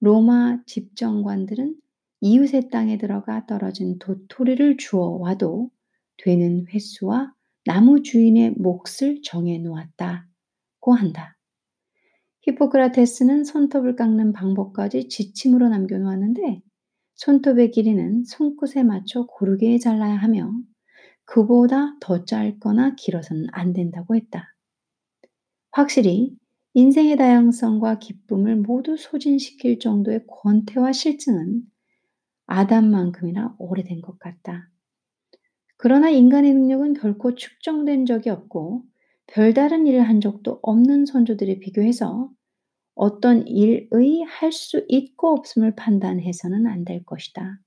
로마 0.02 0.62
집정관들은 0.66 1.78
이웃의 2.20 2.68
땅에 2.70 2.98
들어가 2.98 3.46
떨어진 3.46 4.00
도토리를 4.00 4.76
주워 4.76 5.12
와도 5.12 5.72
되는 6.18 6.66
횟수와 6.68 7.34
나무 7.64 8.02
주인의 8.02 8.56
몫을 8.58 9.22
정해 9.24 9.60
놓았다고 9.60 10.94
한다. 10.94 11.38
히포크라테스는 12.42 13.46
손톱을 13.46 13.96
깎는 13.96 14.34
방법까지 14.34 15.08
지침으로 15.08 15.70
남겨 15.70 15.98
놓았는데 15.98 16.64
손톱의 17.18 17.72
길이는 17.72 18.24
손끝에 18.26 18.84
맞춰 18.84 19.26
고르게 19.26 19.78
잘라야 19.78 20.16
하며 20.16 20.52
그보다 21.26 21.98
더 22.00 22.26
짧거나 22.26 22.96
길어서는 22.96 23.48
안 23.52 23.74
된다고 23.74 24.16
했다. 24.16 24.56
확실히 25.72 26.36
인생의 26.74 27.18
다양성과 27.18 28.00
기쁨을 28.00 28.56
모두 28.56 28.98
소진시킬 28.98 29.80
정도의 29.80 30.26
권태와 30.28 30.94
실증은 30.94 31.64
아담만큼이나 32.46 33.56
오래된 33.58 34.02
것 34.02 34.20
같다. 34.20 34.70
그러나 35.76 36.10
인간의 36.10 36.54
능력은 36.54 36.94
결코 36.94 37.36
축정된 37.36 38.06
적이 38.06 38.30
없고 38.30 38.84
별다른 39.28 39.86
일을 39.86 40.08
한 40.08 40.22
적도 40.22 40.60
없는 40.62 41.06
선조들에 41.06 41.60
비교해서 41.60 42.32
어떤 42.98 43.48
일의 43.48 44.24
할 44.24 44.52
수 44.52 44.86
있고 44.90 45.34
없음을 45.34 45.76
판단해서는 45.76 46.68
안 46.68 46.84
될 46.86 47.04
것이다. 47.06 47.60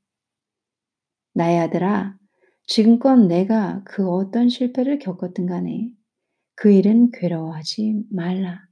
나의 1.35 1.59
아들아, 1.61 2.16
지금껏 2.66 3.16
내가 3.16 3.83
그 3.85 4.09
어떤 4.09 4.49
실패를 4.49 4.99
겪었든 4.99 5.47
간에 5.47 5.90
그 6.57 6.71
일은 6.73 7.11
괴로워하지 7.12 8.05
말라. 8.11 8.66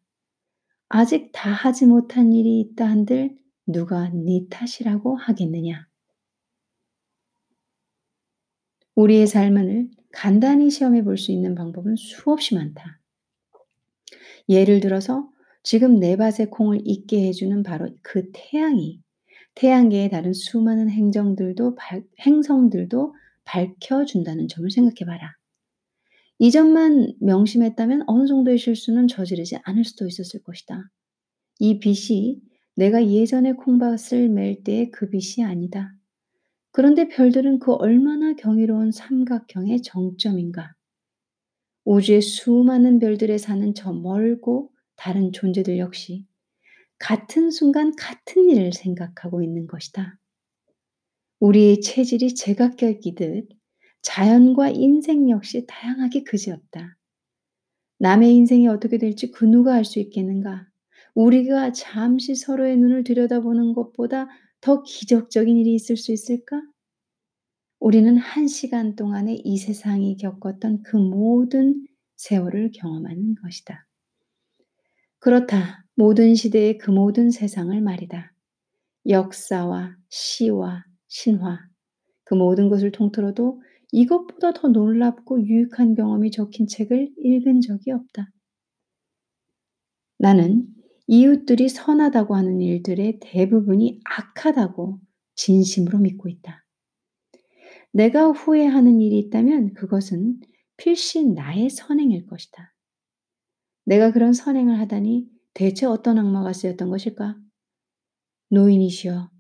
아직 0.89 1.31
다 1.33 1.51
하지 1.51 1.87
못한 1.87 2.33
일이 2.33 2.61
있다 2.61 2.87
한들 2.89 3.37
누가 3.67 4.09
네 4.11 4.47
탓이라고 4.51 5.17
하겠느냐? 5.17 5.87
우리의 8.97 9.27
삶을 9.27 9.91
간단히 10.13 10.71
시험해 10.71 11.05
볼 11.05 11.17
수 11.17 11.33
있는 11.33 11.55
방법은 11.55 11.97
수없이 11.97 12.55
많다. 12.55 13.01
예를 14.49 14.81
들어서 14.81 15.29
지금 15.63 15.99
내 15.99 16.17
밭에 16.17 16.47
콩을 16.47 16.81
익게 16.85 17.27
해주는 17.29 17.63
바로 17.63 17.89
그 18.03 18.31
태양이 18.33 19.01
태양계의 19.55 20.11
다른 20.11 20.33
수많은 20.33 20.89
행정들도 20.89 21.75
발, 21.75 22.05
행성들도 22.21 23.15
밝혀준다는 23.45 24.47
점을 24.49 24.71
생각해 24.71 25.05
봐라. 25.05 25.33
이 26.39 26.53
점만 26.53 27.15
명심했다면 27.21 28.05
어느 28.07 28.27
정도의 28.27 28.59
실수는 28.59 29.09
저지르지 29.09 29.57
않을 29.65 29.85
수도 29.85 30.07
있었을 30.07 30.43
것이다. 30.45 30.89
이 31.59 31.81
빛이 31.81 32.41
내가 32.77 33.05
예전에 33.05 33.55
콩밭을 33.55 34.29
맬 34.29 34.63
때의 34.63 34.93
그 34.93 35.11
빛이 35.11 35.45
아니다. 35.45 35.93
그런데 36.71 37.09
별들은 37.09 37.59
그 37.59 37.73
얼마나 37.73 38.35
경이로운 38.35 38.93
삼각형의 38.93 39.83
정점인가. 39.83 40.75
우주의 41.85 42.21
수많은 42.23 43.01
별들에 43.01 43.39
사는 43.39 43.75
저 43.75 43.93
멀고 43.93 44.71
다른 44.99 45.33
존재들 45.33 45.79
역시 45.79 46.27
같은 46.99 47.51
순간 47.51 47.95
같은 47.97 48.51
일을 48.51 48.73
생각하고 48.73 49.43
있는 49.43 49.67
것이다. 49.67 50.19
우리의 51.41 51.81
체질이 51.81 52.35
제각각이듯 52.35 53.49
자연과 54.03 54.71
인생 54.71 55.31
역시 55.31 55.65
다양하게 55.67 56.25
그지없다. 56.25 56.97
남의 57.99 58.35
인생이 58.35 58.69
어떻게 58.69 58.99
될지 58.99 59.31
그 59.31 59.45
누가 59.45 59.75
알 59.75 59.85
수 59.85 59.99
있겠는가? 60.01 60.69
우리가 61.15 61.73
잠시 61.73 62.35
서로의 62.35 62.77
눈을 62.77 63.05
들여다보는 63.05 63.75
것보다 63.75 64.29
더 64.61 64.83
기적적인 64.83 65.57
일이 65.57 65.75
있을 65.75 65.97
수 65.97 66.13
있을까? 66.13 66.61
우리는 67.81 68.17
한 68.17 68.49
시간 68.49 68.97
동안에 68.97 69.41
이 69.45 69.57
세상이 69.57 70.17
겪었던 70.17 70.83
그 70.83 70.97
모든 70.97 71.87
세월을 72.17 72.73
경험하는 72.73 73.37
것이다. 73.37 73.88
그렇다. 75.21 75.85
모든 75.95 76.35
시대의 76.35 76.79
그 76.79 76.91
모든 76.91 77.31
세상을 77.31 77.81
말이다. 77.81 78.33
역사와 79.09 79.97
시와 80.09 80.85
신화, 81.09 81.59
그 82.25 82.35
모든 82.35 82.69
것을 82.69 82.93
통틀어도 82.93 83.61
이것보다 83.91 84.53
더 84.53 84.69
놀랍고 84.69 85.45
유익한 85.47 85.95
경험이 85.95 86.31
적힌 86.31 86.67
책을 86.67 87.15
읽은 87.17 87.61
적이 87.63 87.93
없다. 87.93 88.31
나는 90.19 90.67
이웃들이 91.07 91.69
선하다고 91.69 92.37
하는 92.37 92.61
일들의 92.61 93.19
대부분이 93.21 94.01
악하다고 94.05 95.01
진심으로 95.37 95.99
믿고 95.99 96.29
있다. 96.29 96.65
내가 97.93 98.29
후회하는 98.29 99.01
일이 99.01 99.19
있다면 99.19 99.73
그것은 99.73 100.39
필시 100.77 101.25
나의 101.27 101.71
선행일 101.71 102.27
것이다. 102.27 102.75
내가 103.89 104.13
그런 104.13 104.35
선행을 104.35 104.79
하다니 104.81 105.27
대체 105.55 105.87
어떤 105.87 106.19
악마가 106.19 106.53
쓰였던 106.53 106.91
것일까? 106.91 107.39
노인이시여, 108.51 109.31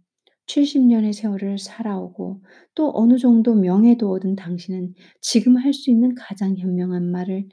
70년의 0.47 1.13
세월을 1.13 1.59
살아오고 1.59 2.43
또 2.75 2.91
어느 2.95 3.19
정도 3.19 3.55
명예도 3.55 4.11
얻은 4.11 4.37
당신은 4.37 4.95
지금 5.21 5.59
할 5.59 5.75
수 5.75 5.91
있는 5.91 6.15
가장 6.15 6.57
현명한 6.57 7.11
말을 7.11 7.47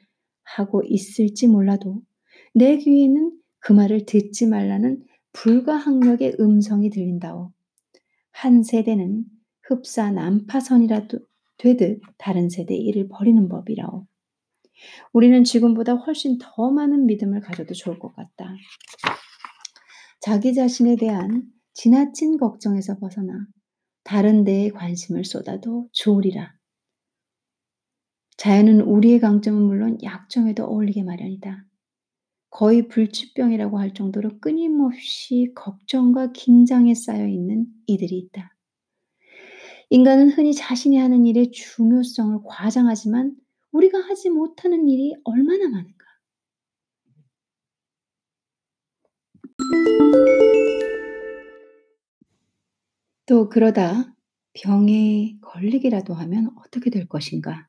하고 0.45 0.83
있을지 0.85 1.47
몰라도 1.47 2.01
내 2.53 2.77
귀에는 2.77 3.37
그 3.59 3.73
말을 3.73 4.05
듣지 4.05 4.47
말라는 4.47 5.03
불가항력의 5.33 6.37
음성이 6.39 6.89
들린다오. 6.89 7.51
한 8.31 8.63
세대는 8.63 9.25
흡사 9.63 10.11
난파선이라도 10.11 11.19
되듯 11.57 11.99
다른 12.17 12.47
세대의 12.47 12.79
일을 12.79 13.09
버리는 13.09 13.49
법이라오. 13.49 14.07
우리는 15.13 15.43
지금보다 15.43 15.93
훨씬 15.93 16.37
더 16.37 16.71
많은 16.71 17.05
믿음을 17.05 17.41
가져도 17.41 17.73
좋을 17.73 17.99
것 17.99 18.15
같다. 18.15 18.55
자기 20.21 20.53
자신에 20.53 20.95
대한 20.95 21.43
지나친 21.73 22.37
걱정에서 22.37 22.97
벗어나 22.99 23.47
다른 24.03 24.43
데에 24.43 24.69
관심을 24.69 25.25
쏟아도 25.25 25.89
좋으리라. 25.91 26.53
자연은 28.37 28.81
우리의 28.81 29.19
강점은 29.19 29.61
물론 29.61 29.97
약점에도 30.03 30.65
어울리게 30.65 31.03
마련이다. 31.03 31.65
거의 32.49 32.87
불치병이라고 32.87 33.79
할 33.79 33.93
정도로 33.93 34.39
끊임없이 34.39 35.51
걱정과 35.55 36.31
긴장에 36.31 36.93
쌓여 36.93 37.27
있는 37.27 37.65
이들이 37.85 38.17
있다. 38.17 38.55
인간은 39.89 40.29
흔히 40.29 40.53
자신이 40.53 40.97
하는 40.97 41.25
일의 41.25 41.51
중요성을 41.51 42.39
과장하지만 42.45 43.35
우리가 43.75 43.99
하지 43.99 44.29
못하는 44.29 44.87
일이 44.87 45.13
얼마나 45.25 45.67
많은가. 45.67 46.05
또 53.25 53.49
그러다 53.49 54.15
병에 54.53 55.37
걸리기라도 55.41 56.13
하면 56.13 56.51
어떻게 56.57 56.89
될 56.89 57.07
것인가? 57.07 57.67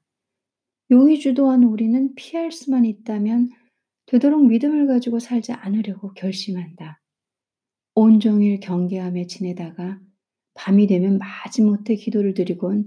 용이 0.93 1.19
주도한 1.19 1.65
우리는 1.65 2.15
피할 2.15 2.53
수만 2.53 2.85
있다면 2.85 3.51
되도록 4.07 4.47
믿음을 4.47 4.87
가지고 4.87 5.19
살지 5.19 5.53
않으려고 5.53 6.13
결심한다. 6.15 7.01
온종일 7.97 8.61
경계하며 8.61 9.27
지내다가 9.27 9.99
밤이 10.55 10.87
되면 10.87 11.19
마지못해 11.19 11.97
기도를 11.97 12.35
드리곤 12.35 12.87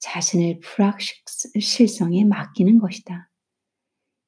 자신을 0.00 0.60
불확실성에 0.60 2.24
맡기는 2.24 2.78
것이다. 2.78 3.30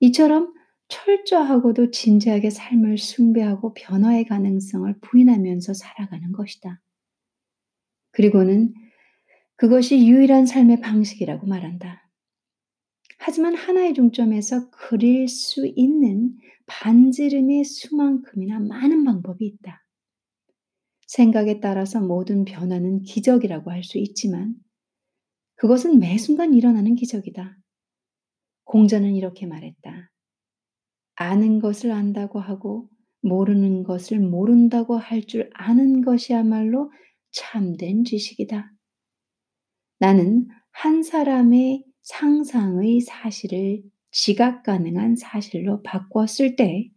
이처럼 0.01 0.53
철저하고도 0.89 1.91
진지하게 1.91 2.51
삶을 2.51 2.99
숭배하고 2.99 3.75
변화의 3.75 4.25
가능성을 4.25 4.93
부인하면서 5.01 5.75
살아가는 5.75 6.33
것이다. 6.33 6.81
그리고는 8.13 8.75
그것이 9.57 10.07
유일한 10.09 10.47
삶의 10.47 10.81
방식이라고 10.81 11.47
말한다. 11.47 12.09
하지만 13.19 13.55
하나의 13.55 13.95
중점에서 13.95 14.71
그릴 14.71 15.29
수 15.29 15.71
있는 15.77 16.37
반지름의 16.67 17.65
수만큼이나 17.65 18.59
많은 18.59 19.05
방법이 19.05 19.45
있다. 19.47 19.85
생각에 21.07 21.61
따라서 21.61 22.01
모든 22.01 22.45
변화는 22.45 23.03
기적이라고 23.03 23.71
할 23.71 23.83
수 23.85 23.99
있지만 23.99 24.55
그것은 25.61 25.99
매 25.99 26.17
순간 26.17 26.55
일어나는 26.55 26.95
기적이다. 26.95 27.55
공자는 28.65 29.15
이렇게 29.15 29.45
말했다. 29.45 30.11
아는 31.17 31.61
것을 31.61 31.93
안다고 31.93 32.41
하고 32.41 32.89
모르는 33.21 33.83
것을 33.83 34.21
모른다고 34.21 34.97
할 34.97 35.27
줄 35.27 35.51
아는 35.53 36.01
것이야말로 36.01 36.91
참된 37.31 38.05
지식이다. 38.05 38.73
나는 39.99 40.49
한 40.73 41.03
사람의 41.03 41.85
상상의 42.01 43.03
사실을 43.03 43.83
지각 44.13 44.63
가능한 44.63 45.17
사실로 45.17 45.83
바꿨을 45.83 46.57
때 46.57 46.89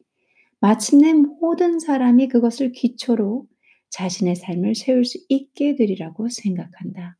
마침내 0.62 1.12
모든 1.12 1.80
사람이 1.80 2.30
그것을 2.30 2.71
기초로 2.71 3.45
자신의 3.89 4.38
삶을 4.38 4.76
세울 4.76 5.04
수 5.04 5.19
있게 5.28 5.76
되리라고 5.76 6.30
생각한다. 6.30 7.17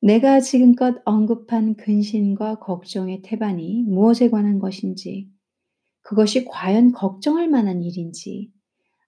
내가 0.00 0.40
지금껏 0.40 1.02
언급한 1.04 1.74
근심과 1.74 2.60
걱정의 2.60 3.22
태반이 3.22 3.82
무엇에 3.82 4.30
관한 4.30 4.58
것인지, 4.58 5.28
그것이 6.02 6.44
과연 6.44 6.92
걱정할 6.92 7.48
만한 7.48 7.82
일인지, 7.82 8.50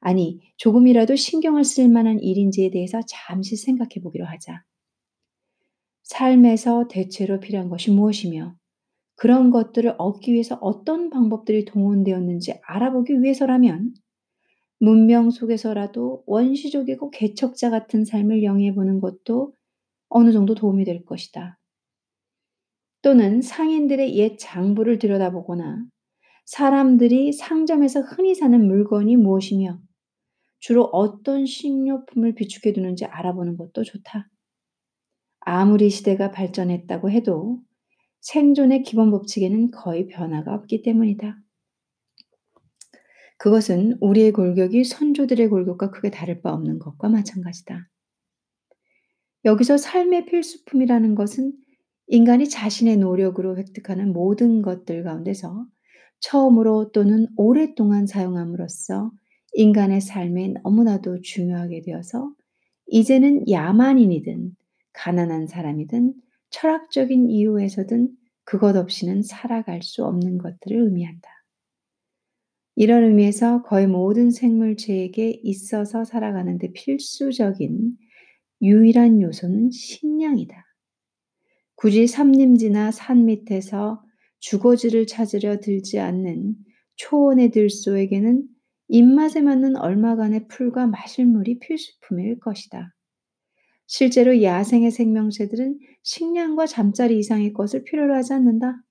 아니, 0.01 0.41
조금이라도 0.57 1.15
신경을 1.15 1.65
쓸 1.65 1.89
만한 1.89 2.19
일인지에 2.21 2.71
대해서 2.71 3.01
잠시 3.07 3.57
생각해 3.57 4.01
보기로 4.03 4.27
하자. 4.27 4.65
삶에서 6.03 6.89
대체로 6.89 7.39
필요한 7.39 7.69
것이 7.69 7.91
무엇이며 7.93 8.57
그런 9.15 9.51
것들을 9.51 9.95
얻기 9.99 10.33
위해서 10.33 10.57
어떤 10.61 11.11
방법들이 11.11 11.67
동원되었는지 11.67 12.59
알아보기 12.63 13.23
위해서라면 13.23 13.95
문명 14.81 15.31
속에서라도 15.31 16.25
원시족이고 16.27 17.11
개척자 17.11 17.71
같은 17.71 18.05
삶을 18.05 18.43
영위해 18.43 18.75
보는 18.75 19.01
것도 19.01 19.53
어느 20.11 20.33
정도 20.33 20.55
도움이 20.55 20.85
될 20.85 21.05
것이다. 21.05 21.59
또는 23.03 23.41
상인들의 23.41 24.15
옛 24.17 24.37
장부를 24.39 24.99
들여다보거나 24.99 25.85
사람들이 26.45 27.33
상점에서 27.33 28.01
흔히 28.01 28.35
사는 28.35 28.67
물건이 28.67 29.17
무엇이며 29.17 29.81
주로 30.59 30.85
어떤 30.85 31.47
식료품을 31.47 32.35
비축해 32.35 32.73
두는지 32.73 33.07
알아보는 33.07 33.57
것도 33.57 33.85
좋다. 33.85 34.29
아무리 35.41 35.89
시대가 35.89 36.31
발전했다고 36.31 37.11
해도 37.11 37.61
생존의 38.21 38.83
기본 38.83 39.11
법칙에는 39.11 39.71
거의 39.71 40.07
변화가 40.09 40.53
없기 40.53 40.83
때문이다. 40.83 41.39
그것은 43.39 43.97
우리의 44.03 44.33
골격이 44.33 44.85
선조들의 44.85 45.49
골격과 45.49 45.91
크게 45.93 46.11
다를 46.11 46.43
바 46.43 46.53
없는 46.53 46.79
것과 46.79 47.09
마찬가지다. 47.09 47.89
여기서 49.45 49.77
삶의 49.77 50.27
필수품이라는 50.27 51.15
것은 51.15 51.53
인간이 52.09 52.49
자신의 52.49 52.99
노력으로 52.99 53.57
획득하는 53.57 54.13
모든 54.13 54.63
것들 54.63 55.05
가운데서 55.05 55.67
처음으로 56.21 56.91
또는 56.93 57.27
오랫동안 57.37 58.07
사용함으로써 58.07 59.13
인간의 59.55 60.01
삶에 60.01 60.55
너무나도 60.63 61.23
중요하게 61.23 61.83
되어서 61.83 62.33
이제는 62.87 63.49
야만인이든 63.49 64.55
가난한 64.93 65.47
사람이든 65.47 66.15
철학적인 66.51 67.31
이유에서든 67.31 68.11
그것 68.45 68.77
없이는 68.77 69.23
살아갈 69.23 69.83
수 69.83 70.05
없는 70.05 70.39
것들을 70.39 70.77
의미한다. 70.77 71.29
이런 72.75 73.05
의미에서 73.05 73.63
거의 73.63 73.87
모든 73.87 74.31
생물체에게 74.31 75.41
있어서 75.45 76.05
살아가는데 76.05 76.73
필수적인 76.73 77.97
유일한 78.63 79.23
요소는 79.23 79.71
식량이다. 79.71 80.65
굳이 81.75 82.07
삼림지나 82.07 82.91
산 82.91 83.25
밑에서 83.25 84.03
주거지를 84.39 85.07
찾으려 85.07 85.61
들지 85.61 85.99
않는 85.99 86.57
초원의 86.97 87.51
들소에게는 87.51 88.45
입맛에 88.89 89.41
맞는 89.41 89.77
얼마간의 89.77 90.49
풀과 90.49 90.87
마실 90.87 91.27
물이 91.27 91.61
필수품일 91.61 92.41
것이다. 92.41 92.95
실제로 93.87 94.43
야생의 94.43 94.91
생명체들은 94.91 95.79
식량과 96.03 96.67
잠자리 96.67 97.19
이상의 97.19 97.53
것을 97.53 97.85
필요로 97.85 98.15
하지 98.15 98.35
않는다. 98.35 98.83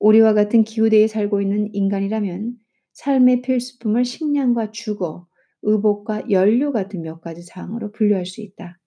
우리와 0.00 0.34
같은 0.34 0.64
기후대에 0.64 1.06
살고 1.06 1.40
있는 1.40 1.72
인간이라면 1.72 2.56
삶의 2.92 3.42
필수품을 3.42 4.04
식량과 4.04 4.72
주거, 4.72 5.26
의복과 5.62 6.30
연료 6.30 6.72
같은 6.72 7.02
몇 7.02 7.20
가지 7.20 7.42
사항으로 7.42 7.92
분류할 7.92 8.26
수 8.26 8.40
있다. 8.40 8.78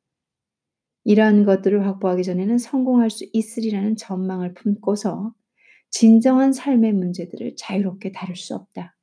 이러한 1.05 1.45
것들을 1.45 1.85
확보하기 1.85 2.23
전에는 2.23 2.57
성공할 2.57 3.09
수 3.09 3.25
있으리라는 3.33 3.97
전망을 3.97 4.53
품고서 4.53 5.33
진정한 5.89 6.53
삶의 6.53 6.93
문제들을 6.93 7.55
자유롭게 7.57 8.11
다룰 8.11 8.35
수 8.35 8.55
없다. 8.55 8.95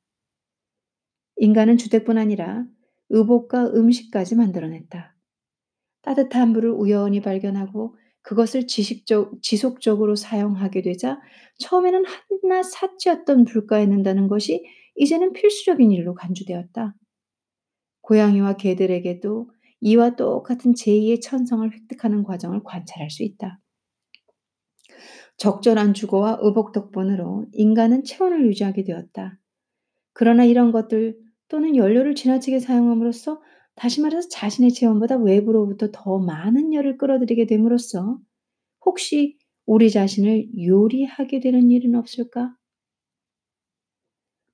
인간은 1.37 1.77
주택뿐 1.77 2.17
아니라 2.17 2.65
의복과 3.09 3.71
음식까지 3.73 4.35
만들어냈다. 4.35 5.15
따뜻한 6.01 6.49
물을 6.49 6.71
우연히 6.71 7.21
발견하고 7.21 7.95
그것을 8.23 8.67
지식적, 8.67 9.41
지속적으로 9.41 10.15
사용하게 10.15 10.81
되자 10.81 11.19
처음에는 11.59 12.03
하나 12.05 12.63
사치였던 12.63 13.45
불가에 13.45 13.85
는다는 13.85 14.27
것이 14.27 14.63
이제는 14.95 15.33
필수적인 15.33 15.91
일로 15.91 16.13
간주되었다. 16.13 16.93
고양이와 18.11 18.57
개들에게도 18.57 19.49
이와 19.79 20.17
똑같은 20.17 20.73
제2의 20.73 21.21
천성을 21.21 21.71
획득하는 21.71 22.23
과정을 22.23 22.61
관찰할 22.65 23.09
수 23.09 23.23
있다. 23.23 23.61
적절한 25.37 25.93
주거와 25.93 26.39
의복 26.41 26.73
덕분으로 26.73 27.45
인간은 27.53 28.03
체온을 28.03 28.45
유지하게 28.47 28.83
되었다. 28.83 29.39
그러나 30.11 30.43
이런 30.43 30.73
것들 30.73 31.17
또는 31.47 31.77
연료를 31.77 32.13
지나치게 32.13 32.59
사용함으로써 32.59 33.41
다시 33.75 34.01
말해서 34.01 34.27
자신의 34.27 34.73
체온보다 34.73 35.15
외부로부터 35.15 35.87
더 35.93 36.19
많은 36.19 36.73
열을 36.73 36.97
끌어들이게 36.97 37.45
됨으로써 37.45 38.19
혹시 38.85 39.37
우리 39.65 39.89
자신을 39.89 40.49
요리하게 40.61 41.39
되는 41.39 41.71
일은 41.71 41.95
없을까? 41.95 42.53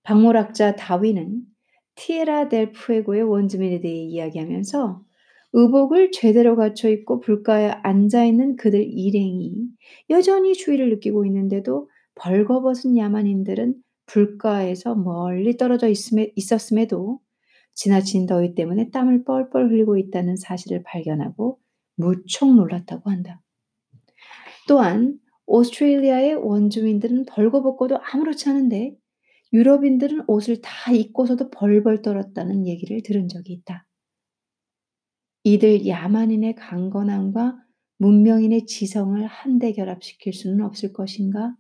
박물학자 0.04 0.76
다윈은 0.76 1.57
티에라 1.98 2.50
델 2.50 2.72
푸에고의 2.72 3.24
원주민에 3.24 3.82
대해 3.82 3.96
이야기하면서 3.96 5.02
의복을 5.54 6.12
제대로 6.12 6.56
갖춰 6.56 6.90
입고 6.90 7.20
불가에 7.20 7.70
앉아 7.84 8.26
있는 8.26 8.56
그들 8.56 8.84
일행이 8.84 9.68
여전히 10.10 10.54
추위를 10.54 10.90
느끼고 10.90 11.26
있는데도 11.26 11.90
벌거벗은 12.16 12.98
야만인들은 12.98 13.76
불가에서 14.06 14.96
멀리 14.96 15.58
떨어져 15.58 15.88
있었음에도 15.90 17.20
지나친 17.74 18.26
더위 18.26 18.56
때문에 18.56 18.90
땀을 18.90 19.24
뻘뻘 19.24 19.70
흘리고 19.70 19.98
있다는 19.98 20.36
사실을 20.36 20.84
발견하고 20.84 21.60
무척 21.96 22.54
놀랐다고 22.54 23.10
한다. 23.10 23.42
또한 24.68 25.20
오스트레일리아의 25.46 26.36
원주민들은 26.36 27.26
벌거벗고도 27.26 28.00
아무렇지 28.02 28.50
않은데 28.50 28.96
유럽인들은 29.54 30.26
옷을 30.28 30.62
다 30.62 30.92
입고서도 30.92 31.50
벌벌 31.52 32.02
떨었다는 32.02 32.68
얘기를 32.68 33.02
들은 33.02 33.28
적이 33.28 33.54
있다. 33.54 33.86
이들 35.44 35.88
야만인의 35.88 36.56
강건함과 36.56 37.58
문명인의 38.00 38.66
지성을 38.66 39.26
한데 39.26 39.72
결합시킬 39.72 40.34
수는 40.34 40.62
없을 40.64 40.94
것인가? 40.94 41.56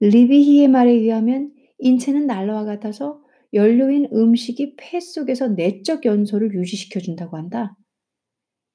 리비히의 0.00 0.68
말에 0.68 0.92
의하면 0.92 1.52
인체는 1.78 2.26
난로와 2.26 2.64
같아서 2.64 3.22
연료인 3.54 4.08
음식이 4.12 4.76
폐 4.76 5.00
속에서 5.00 5.48
내적 5.48 6.04
연소를 6.04 6.54
유지시켜 6.54 7.00
준다고 7.00 7.36
한다. 7.36 7.76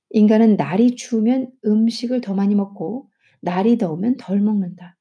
인간은 0.09 0.57
날이 0.57 0.95
추우면 0.95 1.51
음식을 1.65 2.21
더 2.21 2.33
많이 2.33 2.55
먹고 2.55 3.09
날이 3.41 3.77
더우면 3.77 4.17
덜 4.17 4.41
먹는다. 4.41 4.97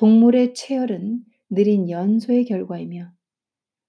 동물의 0.00 0.54
체열은 0.54 1.26
느린 1.50 1.90
연소의 1.90 2.46
결과이며 2.46 3.12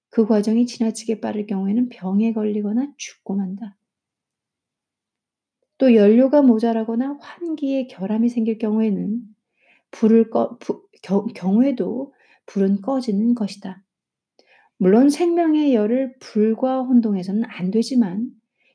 그 0.10 0.28
과정이 0.28 0.66
지나치게 0.66 1.22
빠를 1.22 1.48
경우에는 1.48 1.88
병에 1.88 2.34
걸리거나 2.34 2.92
죽고 2.98 3.36
만다. 3.36 3.78
또 5.78 5.96
연료가 5.96 6.42
모자라거나 6.42 7.18
환기에 7.22 7.88
결함이 7.88 8.28
생길 8.28 8.58
경우에는 8.58 9.22
불을 9.92 10.30
꺼, 10.32 10.58
부, 10.58 10.86
겨, 11.02 11.24
경우에도 11.28 12.14
불은 12.46 12.82
꺼지는 12.82 13.34
것이다. 13.34 13.82
물론 14.76 15.10
생명의 15.10 15.74
열을 15.74 16.18
불과 16.20 16.82
혼동해서는 16.82 17.46
안 17.46 17.72
되지만 17.72 18.32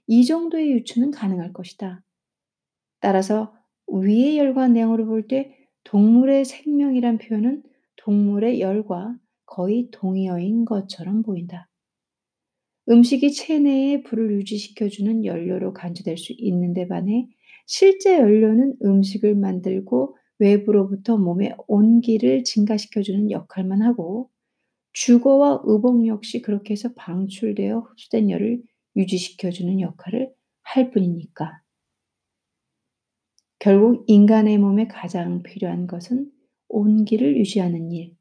이 0.07 0.25
정도의 0.25 0.73
유추는 0.73 1.11
가능할 1.11 1.53
것이다. 1.53 2.03
따라서 3.01 3.55
위의 3.89 4.39
열과 4.39 4.69
내용으로 4.69 5.05
볼 5.05 5.29
때 5.29 5.66
동물의 5.87 6.45
생명이란 6.45 7.19
표현은 7.19 7.63
동물의 7.95 8.61
열과 8.61 9.17
거의 9.47 9.89
동의어인 9.93 10.65
것처럼 10.65 11.23
보인다. 11.23 11.69
음식이 12.89 13.33
체내에 13.33 14.03
불을 14.03 14.33
유지시켜주는 14.33 15.25
연료로 15.25 15.73
간주될 15.73 16.19
수 16.19 16.35
있는데 16.39 16.89
반해 16.89 17.29
실제 17.67 18.19
연료는 18.19 18.77
음식을 18.83 19.37
만들고 19.37 20.17
외부로부터 20.41 21.19
몸의 21.19 21.55
온기를 21.69 22.43
증가시켜주는 22.43 23.31
역할만 23.31 23.83
하고 23.83 24.29
주거와 24.93 25.63
의복 25.65 26.07
역시 26.09 26.43
그렇게 26.43 26.73
해서 26.73 26.91
방출되어 26.97 27.79
흡수된 27.79 28.31
열을 28.31 28.61
유지시켜주는 28.97 29.81
역할을 29.81 30.33
할 30.63 30.91
뿐이니까. 30.91 31.61
결국 33.67 34.05
인간의 34.07 34.59
몸에 34.59 34.87
가장 34.87 35.43
필요한 35.43 35.89
것은 35.89 36.31
온기를 36.69 37.37
유지하는 37.37 37.91
일, 37.91 38.15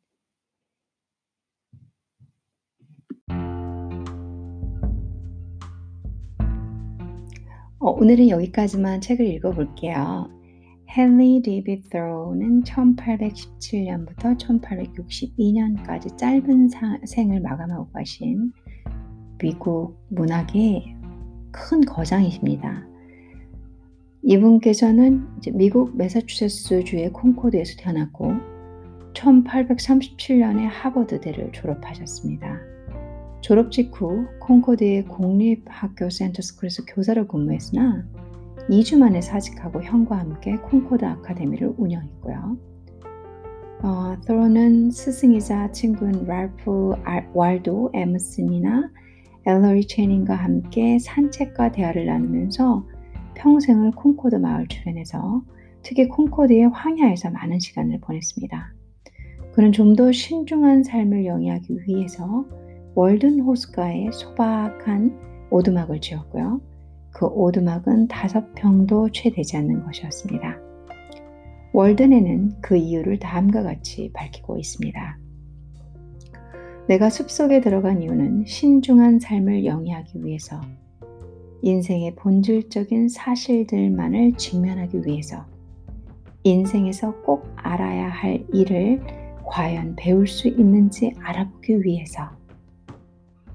어, 7.77 7.91
오늘은 7.91 8.29
여기까지만 8.29 9.01
책을 9.01 9.27
읽어볼게요. 9.27 10.31
헨리 10.89 11.43
데이빗 11.43 11.91
thoreau는 11.91 12.63
1817년부터 12.63 14.39
1862년까지 14.39 16.17
짧은 16.17 16.69
사, 16.69 16.97
생을 17.05 17.39
마감하고 17.41 17.91
가신 17.91 18.51
미국 19.37 19.95
문학의 20.09 20.95
큰 21.51 21.81
거장이십니다. 21.81 22.94
이분께서는 24.27 25.27
미국 25.53 25.95
매사추세츠주의 25.95 27.13
콩코드에서 27.13 27.75
태어났고 27.77 28.33
1837년에 29.13 30.67
하버드대를 30.67 31.51
졸업하셨습니다. 31.51 32.59
졸업 33.41 33.71
직후 33.71 34.25
콩코드의 34.39 35.05
공립학교 35.05 36.09
센터스쿨에서 36.09 36.85
교사로 36.85 37.27
근무했으나 37.27 38.03
2주 38.67 38.97
만에 38.97 39.21
사직하고 39.21 39.83
형과 39.83 40.17
함께 40.17 40.57
콩코드 40.57 41.05
아카데미를 41.05 41.75
운영했고요. 41.77 42.57
어, 43.83 44.15
토로는 44.25 44.89
스승이자 44.89 45.71
친구인 45.71 46.25
랄프 46.25 46.95
왈도 47.35 47.91
에머슨이나 47.93 48.89
엘러리 49.45 49.85
체닝과 49.85 50.33
함께 50.33 50.97
산책과 50.97 51.73
대화를 51.73 52.07
나누면서 52.07 52.87
평생을 53.35 53.91
콩코드 53.91 54.35
마을 54.35 54.67
주변에서 54.67 55.43
특히 55.83 56.07
콩코드의 56.07 56.69
황야에서 56.69 57.29
많은 57.31 57.59
시간을 57.59 57.99
보냈습니다. 58.01 58.73
그는 59.53 59.71
좀 59.71 59.95
더 59.95 60.11
신중한 60.11 60.83
삶을 60.83 61.25
영위하기 61.25 61.77
위해서 61.87 62.45
월든 62.95 63.41
호스가의 63.41 64.09
소박한 64.11 65.47
오두막을 65.51 66.01
지었고요. 66.01 66.61
그 67.13 67.25
오두막은 67.27 68.07
다섯 68.07 68.53
평도 68.55 69.11
채 69.11 69.29
되지 69.31 69.55
않는 69.57 69.83
것이었습니다. 69.85 70.57
월든에는 71.71 72.61
그 72.61 72.75
이유를 72.75 73.19
다음과 73.19 73.63
같이 73.63 74.11
밝히고 74.13 74.57
있습니다. 74.57 75.19
내가 76.87 77.09
숲속에 77.09 77.61
들어간 77.61 78.01
이유는 78.01 78.45
신중한 78.45 79.19
삶을 79.19 79.65
영위하기 79.65 80.23
위해서, 80.23 80.61
인생의 81.65 82.13
본질적인 82.13 83.09
사실들만을 83.09 84.33
직면하기 84.33 85.01
위해서, 85.03 85.47
인생에서 86.43 87.23
꼭 87.23 87.51
알아야 87.55 88.07
할 88.07 88.45
일을 88.53 89.01
과연 89.43 89.95
배울 89.95 90.27
수 90.27 90.47
있는지 90.47 91.13
알아보기 91.19 91.83
위해서, 91.83 92.29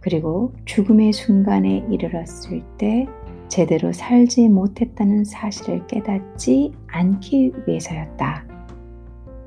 그리고 0.01 0.53
죽음의 0.65 1.13
순간에 1.13 1.87
이르렀을 1.89 2.63
때 2.79 3.07
제대로 3.47 3.93
살지 3.93 4.49
못했다는 4.49 5.23
사실을 5.23 5.87
깨닫지 5.87 6.73
않기 6.89 7.53
위해서였다. 7.69 8.45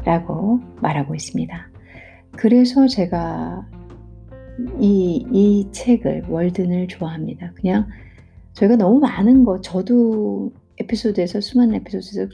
라고 0.05 0.61
말하고 0.81 1.15
있습니다. 1.15 1.69
그래서 2.31 2.87
제가 2.87 3.67
이, 4.79 5.25
이 5.33 5.67
책을, 5.71 6.27
월든을 6.29 6.87
좋아합니다. 6.87 7.51
그냥 7.55 7.87
저희가 8.53 8.75
너무 8.75 8.99
많은 8.99 9.43
거, 9.43 9.61
저도 9.61 10.51
에피소드에서, 10.77 11.41
수많은 11.41 11.75
에피소드에서 11.75 12.29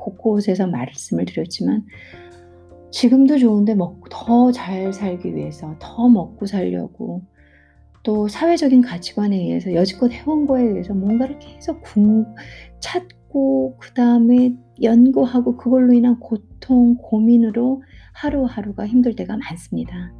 곳곳에서 0.00 0.66
말씀을 0.66 1.24
드렸지만, 1.24 1.84
지금도 2.90 3.38
좋은데 3.38 3.76
더잘 4.10 4.92
살기 4.92 5.34
위해서, 5.34 5.74
더 5.78 6.08
먹고 6.08 6.46
살려고, 6.46 7.22
또 8.04 8.28
사회적인 8.28 8.82
가치관에 8.82 9.36
의해서 9.36 9.72
여지껏 9.72 10.12
해온 10.12 10.46
거에 10.46 10.62
의해서 10.62 10.92
뭔가를 10.92 11.38
계속 11.38 11.82
궁, 11.82 12.26
찾고 12.78 13.78
그 13.80 13.94
다음에 13.94 14.54
연구하고 14.82 15.56
그걸로 15.56 15.94
인한 15.94 16.20
고통, 16.20 16.96
고민으로 16.96 17.82
하루하루가 18.12 18.86
힘들 18.86 19.16
때가 19.16 19.38
많습니다. 19.38 20.12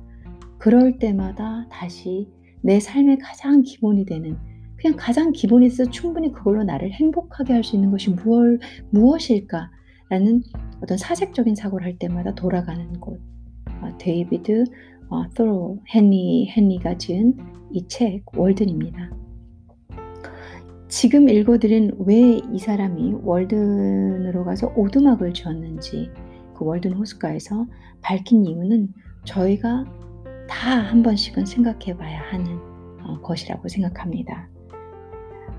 그럴 0.59 0.99
때마다 0.99 1.69
다시 1.71 2.29
내 2.63 2.81
삶의 2.81 3.19
가장 3.19 3.61
기본이 3.61 4.07
되는 4.07 4.39
그냥 4.85 4.99
가장 4.99 5.33
기본이 5.33 5.65
있어 5.65 5.87
충분히 5.87 6.31
그걸로 6.31 6.63
나를 6.63 6.93
행복하게 6.93 7.55
할 7.55 7.65
수 7.65 7.75
있는 7.75 7.91
것이 7.91 8.11
무얼, 8.11 8.59
무엇일까 8.91 9.71
라는 10.11 10.43
어떤 10.83 10.99
사색적인 10.99 11.55
사고를 11.55 11.87
할 11.87 11.99
때마다 11.99 12.35
돌아가는 12.35 12.93
곳. 13.01 13.19
어, 13.81 13.89
데이비드 13.99 14.65
어, 15.09 15.27
소로 15.35 15.79
헨리 15.95 16.53
헨리가 16.55 16.99
지은 16.99 17.35
이 17.73 17.89
책 17.89 18.25
월든입니다. 18.37 19.11
지금 20.89 21.31
읽어드린 21.31 21.93
왜 22.01 22.43
이 22.53 22.59
사람이 22.59 23.15
월든으로 23.23 24.45
가서 24.45 24.71
오두막을 24.77 25.33
지었는지 25.33 26.11
그 26.55 26.63
월든 26.67 26.93
호숫가에서 26.93 27.67
밝힌 28.03 28.45
이유는 28.45 28.93
저희가 29.25 29.87
다 30.47 30.79
한 30.83 31.03
번씩은 31.03 31.47
생각해 31.47 31.97
봐야 31.97 32.21
하는 32.31 32.59
어, 33.03 33.19
것이라고 33.23 33.67
생각합니다. 33.69 34.51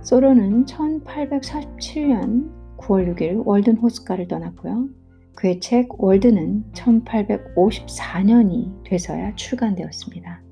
소로는 0.06 0.66
1847년 0.66 2.52
9월 2.78 3.16
6일 3.16 3.44
월든 3.44 3.78
호숫가를 3.78 4.28
떠났고요. 4.28 4.88
그의 5.34 5.60
책 5.60 6.00
월드는 6.00 6.66
1854년이 6.74 8.84
돼서야 8.84 9.34
출간되었습니다. 9.34 10.44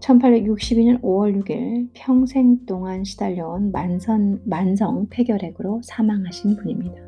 1862년 0.00 1.02
5월 1.02 1.42
6일 1.42 1.90
평생 1.92 2.64
동안 2.64 3.04
시달려온 3.04 3.70
만선, 3.70 4.40
만성 4.46 5.06
폐결핵으로 5.10 5.82
사망하신 5.84 6.56
분입니다. 6.56 7.02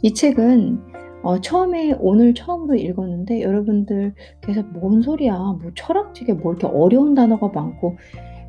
이 0.00 0.14
책은 0.14 0.80
어, 1.22 1.38
처음에 1.42 1.96
오늘 2.00 2.32
처음으로 2.32 2.76
읽었는데 2.76 3.42
여러분들께서 3.42 4.62
뭔 4.72 5.02
소리야 5.02 5.34
뭐 5.34 5.70
철학책에 5.74 6.32
뭐 6.32 6.54
이렇게 6.54 6.66
어려운 6.66 7.14
단어가 7.14 7.48
많고 7.48 7.98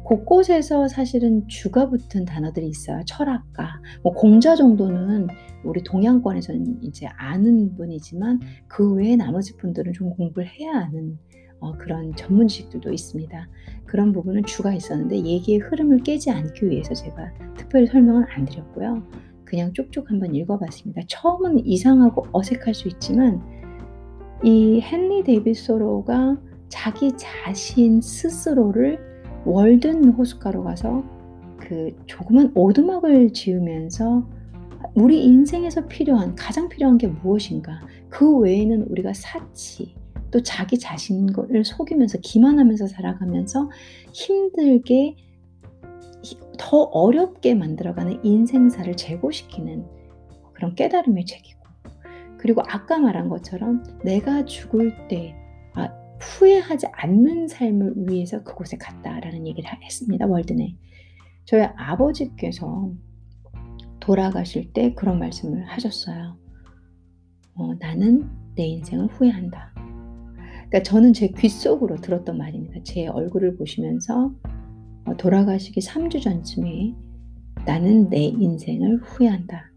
곳곳에서 0.06 0.88
사실은 0.88 1.48
주가 1.48 1.90
붙은 1.90 2.26
단어들이 2.26 2.68
있어요. 2.68 3.02
철학가, 3.08 3.82
뭐 4.04 4.14
공자 4.14 4.56
정도는 4.56 5.28
우리 5.64 5.84
동양권에서는 5.84 6.84
이제 6.84 7.08
아는 7.18 7.76
분이지만 7.76 8.40
그 8.68 8.94
외에 8.94 9.16
나머지 9.16 9.58
분들은 9.58 9.94
좀 9.94 10.12
공부를 10.12 10.48
해야 10.48 10.74
하는 10.74 11.18
어, 11.60 11.72
그런 11.78 12.16
전문 12.16 12.48
지식들도 12.48 12.92
있습니다. 12.94 13.50
그런 13.86 14.12
부분은 14.12 14.44
주가 14.44 14.74
있었는데 14.74 15.24
얘기의 15.24 15.60
흐름을 15.60 16.04
깨지 16.04 16.30
않기 16.30 16.70
위해서 16.70 16.94
제가 16.94 17.34
특별히 17.58 17.88
설명을 17.88 18.26
안 18.30 18.46
드렸고요. 18.46 19.02
그냥 19.44 19.74
쭉쭉 19.74 20.12
한번 20.12 20.36
읽어봤습니다. 20.36 21.02
처음은 21.08 21.66
이상하고 21.66 22.28
어색할 22.32 22.76
수 22.76 22.88
있지만 22.90 23.42
이 24.44 24.82
헨리 24.84 25.24
데이비드 25.24 25.60
소로가 25.60 26.38
자기 26.70 27.12
자신 27.18 28.02
스스로를 28.02 29.00
월든 29.46 30.10
호숫가로 30.14 30.64
가서 30.64 31.04
그 31.58 31.96
조그만 32.06 32.52
오두막을 32.56 33.34
지으면서 33.34 34.28
우리 34.96 35.24
인생에서 35.24 35.88
필요한 35.88 36.36
가장 36.36 36.70
필요한 36.70 36.98
게 36.98 37.08
무엇인가? 37.08 37.82
그 38.10 38.38
외에는 38.38 38.84
우리가 38.90 39.14
사치 39.14 39.96
또 40.32 40.42
자기 40.42 40.78
자신을 40.78 41.64
속이면서 41.64 42.20
기만하면서 42.22 42.88
살아가면서 42.88 43.70
힘들게 44.12 45.16
더 46.58 46.78
어렵게 46.78 47.54
만들어가는 47.56 48.24
인생사를 48.24 48.96
제고시키는 48.96 49.86
그런 50.54 50.76
깨달음의 50.76 51.26
책이고. 51.26 51.66
그리고 52.38 52.62
아까 52.68 53.00
말한 53.00 53.30
것처럼 53.30 53.84
내가 54.04 54.46
죽을 54.46 55.08
때 55.08 55.36
아, 55.36 55.45
후회하지 56.26 56.88
않는 56.92 57.48
삶을 57.48 57.94
위해서 58.10 58.44
그곳에 58.44 58.78
갔다라는 58.78 59.48
얘기를 59.48 59.70
했습니다. 59.84 60.26
월드네. 60.26 60.76
저희 61.46 61.64
아버지께서 61.76 62.92
돌아가실 64.00 64.74
때 64.74 64.94
그런 64.94 65.20
말씀을 65.20 65.66
하셨어요. 65.66 66.38
어, 67.56 67.74
나는 67.76 68.30
내 68.56 68.66
인생을 68.66 69.08
후회한다. 69.08 69.74
그러니까 69.76 70.84
저는 70.84 71.14
제 71.14 71.28
귓속으로 71.28 71.98
들었던 71.98 72.38
말입니다. 72.38 72.82
제 72.84 73.08
얼굴을 73.08 73.58
보시면서 73.58 74.34
어, 75.06 75.18
돌아가시기 75.18 75.80
3주 75.80 76.22
전쯤에 76.22 76.96
나는 77.66 78.10
내 78.10 78.24
인생을 78.24 78.98
후회한다. 79.04 79.72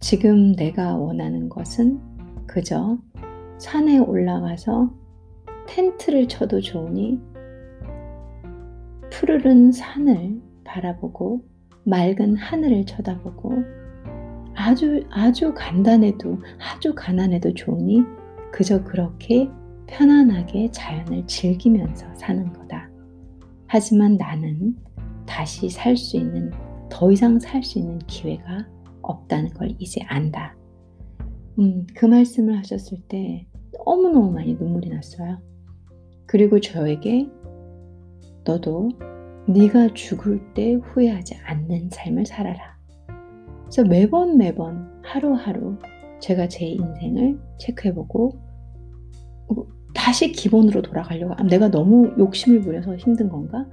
지금 0.00 0.52
내가 0.52 0.96
원하는 0.96 1.48
것은 1.48 2.00
그저 2.46 2.98
산에 3.58 3.98
올라가서 3.98 4.99
텐트를 5.70 6.26
쳐도 6.26 6.60
좋으니 6.60 7.20
푸르른 9.10 9.70
산을 9.70 10.40
바라보고 10.64 11.44
맑은 11.84 12.36
하늘을 12.36 12.84
쳐다보고 12.86 13.52
아주 14.54 15.04
아주 15.10 15.54
간단해도 15.54 16.38
아주 16.58 16.94
가난해도 16.94 17.54
좋으니 17.54 18.02
그저 18.52 18.82
그렇게 18.82 19.48
편안하게 19.86 20.70
자연을 20.72 21.26
즐기면서 21.26 22.06
사는 22.16 22.52
거다. 22.52 22.90
하지만 23.66 24.16
나는 24.16 24.76
다시 25.26 25.68
살 25.70 25.96
수 25.96 26.16
있는 26.16 26.50
더 26.88 27.12
이상 27.12 27.38
살 27.38 27.62
수 27.62 27.78
있는 27.78 27.98
기회가 28.00 28.66
없다는 29.02 29.50
걸 29.50 29.74
이제 29.78 30.00
안다. 30.06 30.56
음, 31.58 31.86
그 31.94 32.06
말씀을 32.06 32.58
하셨을 32.58 32.98
때 33.08 33.46
너무너무 33.86 34.32
많이 34.32 34.54
눈물이 34.54 34.90
났어요. 34.90 35.38
그리고 36.30 36.60
저에게 36.60 37.28
너도 38.44 38.88
네가 39.48 39.94
죽을 39.94 40.40
때 40.54 40.74
후회하지 40.74 41.34
않는 41.44 41.90
삶을 41.90 42.24
살아라. 42.24 42.78
그래서 43.62 43.82
매번 43.82 44.38
매번 44.38 44.88
하루하루 45.02 45.76
제가 46.20 46.46
제 46.46 46.66
인생을 46.66 47.36
체크해보고 47.58 48.40
어, 49.48 49.54
다시 49.92 50.30
기본으로 50.30 50.82
돌아가려고 50.82 51.34
내가 51.48 51.68
너무 51.68 52.14
욕심을 52.16 52.60
부려서 52.60 52.94
힘든 52.94 53.28
건가? 53.28 53.66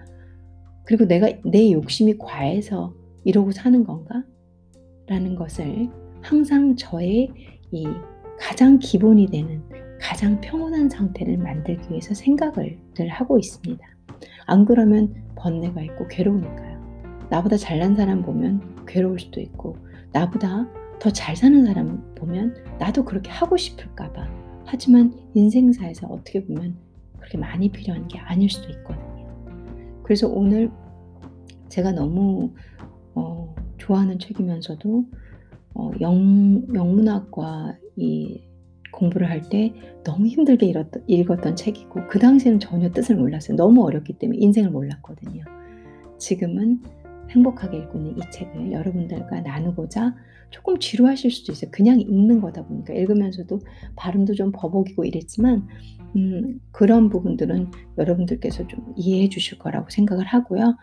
그리고 0.83 1.05
내가 1.05 1.29
내 1.45 1.71
욕심이 1.71 2.17
과해서 2.17 2.91
이러고 3.23 3.51
사는 3.51 3.83
건가? 3.83 4.23
라는 5.05 5.35
것을 5.35 5.89
항상 6.23 6.75
저의 6.75 7.29
이 7.69 7.85
가장 8.39 8.79
기본이 8.79 9.27
되는 9.27 9.61
가장 9.99 10.39
평온한 10.41 10.89
상태를 10.89 11.37
만들기 11.37 11.89
위해서 11.89 12.13
생각을 12.13 12.77
늘 12.93 13.07
하고 13.09 13.37
있습니다. 13.39 13.85
안 14.45 14.65
그러면 14.65 15.13
번뇌가 15.35 15.81
있고 15.83 16.07
괴로우니까요. 16.07 17.27
나보다 17.29 17.57
잘난 17.57 17.95
사람 17.95 18.21
보면 18.21 18.85
괴로울 18.85 19.19
수도 19.19 19.41
있고, 19.41 19.75
나보다 20.13 20.67
더 20.99 21.11
잘 21.11 21.35
사는 21.35 21.65
사람 21.65 22.15
보면 22.15 22.55
나도 22.79 23.05
그렇게 23.05 23.29
하고 23.29 23.57
싶을까봐. 23.57 24.27
하지만 24.65 25.13
인생사에서 25.35 26.07
어떻게 26.07 26.43
보면 26.43 26.75
그렇게 27.17 27.37
많이 27.37 27.69
필요한 27.69 28.07
게 28.07 28.17
아닐 28.19 28.49
수도 28.49 28.69
있거든요. 28.69 29.27
그래서 30.03 30.27
오늘 30.27 30.71
제가 31.69 31.91
너무 31.91 32.53
어, 33.13 33.53
좋아하는 33.77 34.19
책이면서도 34.19 35.05
어, 35.75 35.91
영, 36.01 36.65
영문학과 36.73 37.77
이 37.95 38.41
공부를 38.97 39.29
할 39.29 39.41
때 39.49 39.73
너무 40.03 40.25
힘들게 40.27 40.65
읽었던, 40.65 41.03
읽었던 41.07 41.55
책이고 41.55 42.07
그 42.09 42.19
당시에는 42.19 42.59
전혀 42.59 42.89
뜻을 42.89 43.15
몰랐어요. 43.15 43.55
너무 43.55 43.85
어렵기 43.85 44.13
때문에 44.13 44.39
인생을 44.41 44.71
몰랐거든요. 44.71 45.43
지금은 46.17 46.81
행복하게 47.29 47.77
읽고 47.77 47.97
있는 47.99 48.17
이 48.17 48.21
책을 48.31 48.71
여러분들과 48.71 49.41
나누고자 49.41 50.15
조금 50.49 50.79
지루하실 50.79 51.29
수도 51.29 51.51
있어요. 51.51 51.69
그냥 51.71 51.99
읽는 51.99 52.41
거다 52.41 52.65
보니까 52.65 52.93
읽으면서도 52.93 53.59
발음도 53.95 54.33
좀 54.33 54.51
버벅이고 54.53 55.05
이랬지만 55.05 55.67
음, 56.15 56.59
그런 56.71 57.09
부분들은 57.09 57.69
여러분들께서 57.97 58.65
좀 58.67 58.93
이해해 58.95 59.29
주실 59.29 59.59
거라고 59.59 59.89
생각을 59.89 60.25
하고요. 60.25 60.75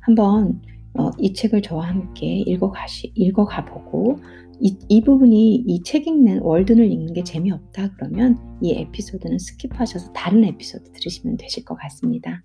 한번 0.00 0.62
어, 0.94 1.10
이 1.18 1.32
책을 1.34 1.62
저와 1.62 1.86
함께 1.88 2.38
읽어가시, 2.38 3.12
읽어가보고 3.14 4.18
이, 4.60 4.78
이 4.88 5.00
부분이 5.02 5.64
이 5.66 5.82
책 5.82 6.06
읽는 6.06 6.40
월든을 6.42 6.90
읽는 6.90 7.12
게 7.14 7.24
재미없다 7.24 7.94
그러면 7.94 8.38
이 8.60 8.72
에피소드는 8.72 9.38
스킵하셔서 9.38 10.12
다른 10.12 10.44
에피소드 10.44 10.92
들으시면 10.92 11.36
되실 11.38 11.64
것 11.64 11.74
같습니다. 11.76 12.42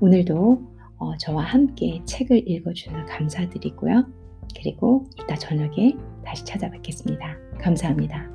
오늘도 0.00 0.72
어, 0.98 1.16
저와 1.18 1.44
함께 1.44 2.00
책을 2.06 2.48
읽어주셔서 2.48 3.04
감사드리고요. 3.06 4.06
그리고 4.56 5.06
이따 5.20 5.34
저녁에 5.34 5.94
다시 6.24 6.44
찾아뵙겠습니다. 6.44 7.36
감사합니다. 7.60 8.30